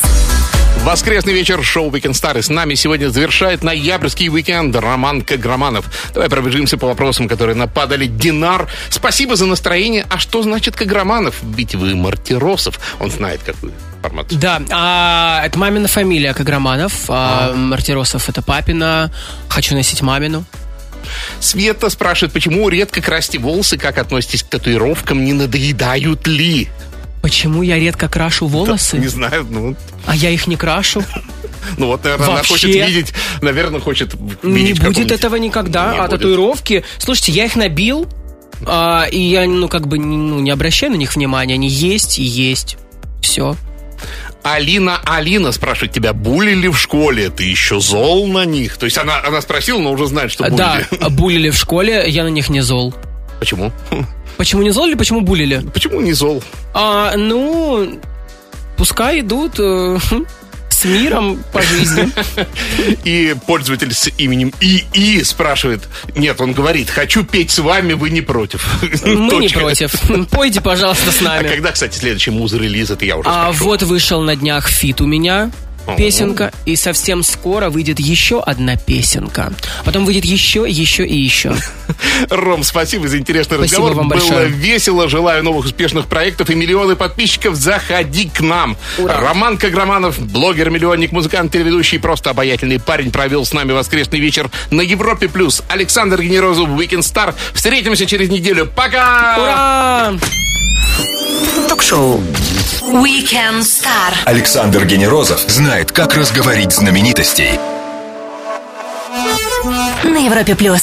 Воскресный 0.83 1.31
вечер 1.31 1.63
шоу 1.63 1.89
Weekend 1.89 2.11
Star. 2.11 2.37
И 2.37 2.41
с 2.41 2.49
нами 2.49 2.75
сегодня 2.75 3.07
завершает 3.07 3.63
ноябрьский 3.63 4.27
уикенд 4.27 4.75
Роман 4.75 5.21
Каграманов. 5.21 5.85
Давай 6.13 6.27
пробежимся 6.27 6.77
по 6.77 6.87
вопросам, 6.87 7.29
которые 7.29 7.55
нападали. 7.55 8.05
Динар, 8.05 8.67
спасибо 8.89 9.37
за 9.37 9.45
настроение. 9.45 10.05
А 10.09 10.19
что 10.19 10.43
значит 10.43 10.75
Каграманов? 10.75 11.35
Ведь 11.41 11.73
вы 11.73 11.95
Мартиросов. 11.95 12.81
Он 12.99 13.09
знает 13.09 13.41
какую 13.45 13.71
информацию. 13.95 14.41
Да, 14.41 14.61
а, 14.71 15.45
это 15.45 15.57
мамина 15.57 15.87
фамилия 15.87 16.33
Каграманов, 16.33 17.05
а, 17.07 17.53
Мартиросов 17.53 18.27
это 18.27 18.41
папина, 18.41 19.09
хочу 19.47 19.75
носить 19.75 20.01
мамину. 20.01 20.43
Света 21.39 21.89
спрашивает, 21.89 22.33
почему 22.33 22.67
редко 22.67 23.01
красите 23.01 23.39
волосы, 23.39 23.77
как 23.77 23.97
относитесь 23.97 24.43
к 24.43 24.47
татуировкам, 24.47 25.23
не 25.23 25.31
надоедают 25.31 26.27
ли? 26.27 26.67
Почему 27.23 27.61
я 27.63 27.79
редко 27.79 28.09
крашу 28.09 28.47
волосы, 28.47 28.97
Не 28.97 29.07
знаю, 29.07 29.47
ну, 29.49 29.77
а 30.05 30.13
я 30.13 30.29
их 30.29 30.45
не 30.45 30.57
крашу? 30.57 31.01
ну 31.77 31.87
вот, 31.87 32.03
наверное, 32.03 32.27
она 32.27 32.35
Вообще. 32.35 32.51
хочет 32.53 32.75
видеть, 32.75 33.13
наверное, 33.41 33.79
хочет 33.79 34.13
видеть 34.43 34.81
Не 34.81 34.85
будет 34.85 35.09
этого 35.09 35.37
никогда. 35.37 35.93
Не 35.93 35.99
а 35.99 36.01
будет. 36.01 36.19
татуировки... 36.19 36.83
Слушайте, 36.97 37.31
я 37.31 37.45
их 37.45 37.55
набил, 37.55 38.09
а, 38.65 39.05
и 39.09 39.17
я, 39.21 39.47
ну, 39.47 39.69
как 39.69 39.87
бы, 39.87 39.97
ну, 39.99 40.41
не 40.41 40.51
обращаю 40.51 40.91
на 40.91 40.97
них 40.97 41.15
внимания. 41.15 41.53
Они 41.53 41.69
есть 41.69 42.19
и 42.19 42.23
есть. 42.23 42.75
Все. 43.21 43.55
Алина, 44.43 44.99
Алина 45.05 45.53
спрашивает 45.53 45.93
тебя, 45.93 46.11
булили 46.11 46.67
в 46.67 46.77
школе? 46.77 47.29
Ты 47.29 47.45
еще 47.45 47.79
зол 47.79 48.27
на 48.27 48.43
них? 48.43 48.75
То 48.75 48.83
есть 48.83 48.97
она, 48.97 49.23
она 49.25 49.41
спросила, 49.41 49.79
но 49.79 49.93
уже 49.93 50.07
знает, 50.07 50.29
что 50.29 50.49
Да, 50.49 50.81
булили. 50.91 51.09
булили 51.15 51.49
в 51.51 51.55
школе, 51.55 52.03
я 52.09 52.25
на 52.25 52.29
них 52.29 52.49
не 52.49 52.59
зол. 52.59 52.93
Почему? 53.39 53.71
Почему 54.37 54.61
не 54.63 54.71
зол 54.71 54.87
или 54.87 54.95
почему 54.95 55.21
булили? 55.21 55.63
Почему 55.73 56.01
не 56.01 56.13
зол? 56.13 56.43
А, 56.73 57.15
ну, 57.15 57.99
пускай 58.77 59.21
идут 59.21 59.53
э, 59.59 59.97
с 60.69 60.85
миром 60.85 61.39
по 61.53 61.61
жизни. 61.61 62.09
И 63.03 63.35
пользователь 63.47 63.93
с 63.93 64.09
именем 64.17 64.51
ИИ 64.59 65.23
спрашивает, 65.23 65.83
нет, 66.15 66.41
он 66.41 66.53
говорит, 66.53 66.89
хочу 66.89 67.23
петь 67.23 67.51
с 67.51 67.59
вами, 67.59 67.93
вы 67.93 68.09
не 68.09 68.21
против. 68.21 68.65
Мы 69.05 69.37
не 69.37 69.49
против. 69.49 69.93
Пойте, 70.29 70.61
пожалуйста, 70.61 71.11
с 71.11 71.21
А 71.21 71.25
нами. 71.25 71.47
когда, 71.47 71.71
кстати, 71.71 71.97
следующий 71.97 72.31
муз-релиз, 72.31 72.89
это 72.89 73.05
я 73.05 73.17
уже 73.17 73.29
А 73.31 73.51
вот 73.51 73.83
вышел 73.83 74.21
на 74.21 74.35
днях 74.35 74.67
фит 74.67 74.99
у 74.99 75.05
меня. 75.05 75.51
Песенка, 75.97 76.51
и 76.65 76.75
совсем 76.75 77.23
скоро 77.23 77.69
выйдет 77.69 77.99
еще 77.99 78.41
одна 78.41 78.75
песенка. 78.75 79.53
Потом 79.85 80.05
выйдет 80.05 80.25
еще, 80.25 80.65
еще 80.67 81.05
и 81.05 81.17
еще. 81.17 81.55
Ром, 82.29 82.63
спасибо 82.63 83.07
за 83.07 83.17
интересный 83.17 83.57
Спасибо 83.57 83.89
разговор. 83.89 83.93
вам 83.93 84.09
Было 84.09 84.19
большое. 84.19 84.47
весело. 84.47 85.09
Желаю 85.09 85.43
новых 85.43 85.65
успешных 85.65 86.07
проектов 86.07 86.49
и 86.49 86.55
миллионы 86.55 86.95
подписчиков. 86.95 87.55
Заходи 87.55 88.29
к 88.29 88.41
нам. 88.41 88.77
Ура. 88.97 89.19
Роман 89.19 89.57
Каграманов, 89.57 90.19
блогер, 90.19 90.69
миллионник, 90.69 91.11
музыкант, 91.11 91.51
телеведущий, 91.51 91.99
просто 91.99 92.29
обаятельный 92.29 92.79
парень, 92.79 93.11
провел 93.11 93.45
с 93.45 93.53
нами 93.53 93.71
воскресный 93.73 94.19
вечер 94.19 94.49
на 94.71 94.81
Европе+. 94.81 95.27
плюс. 95.27 95.61
Александр 95.67 96.21
Генерозов, 96.21 96.69
Weekend 96.69 96.99
Star. 97.01 97.35
Встретимся 97.53 98.05
через 98.05 98.29
неделю. 98.29 98.65
Пока! 98.75 99.37
Ура! 99.37 100.13
Ток-шоу. 101.69 102.21
Weekend 102.81 103.61
Star. 103.61 104.13
Александр 104.25 104.85
Генерозов 104.85 105.41
знает, 105.47 105.91
как 105.91 106.15
разговорить 106.15 106.71
знаменитостей. 106.71 107.59
На 110.03 110.17
Европе 110.17 110.55
плюс. 110.55 110.79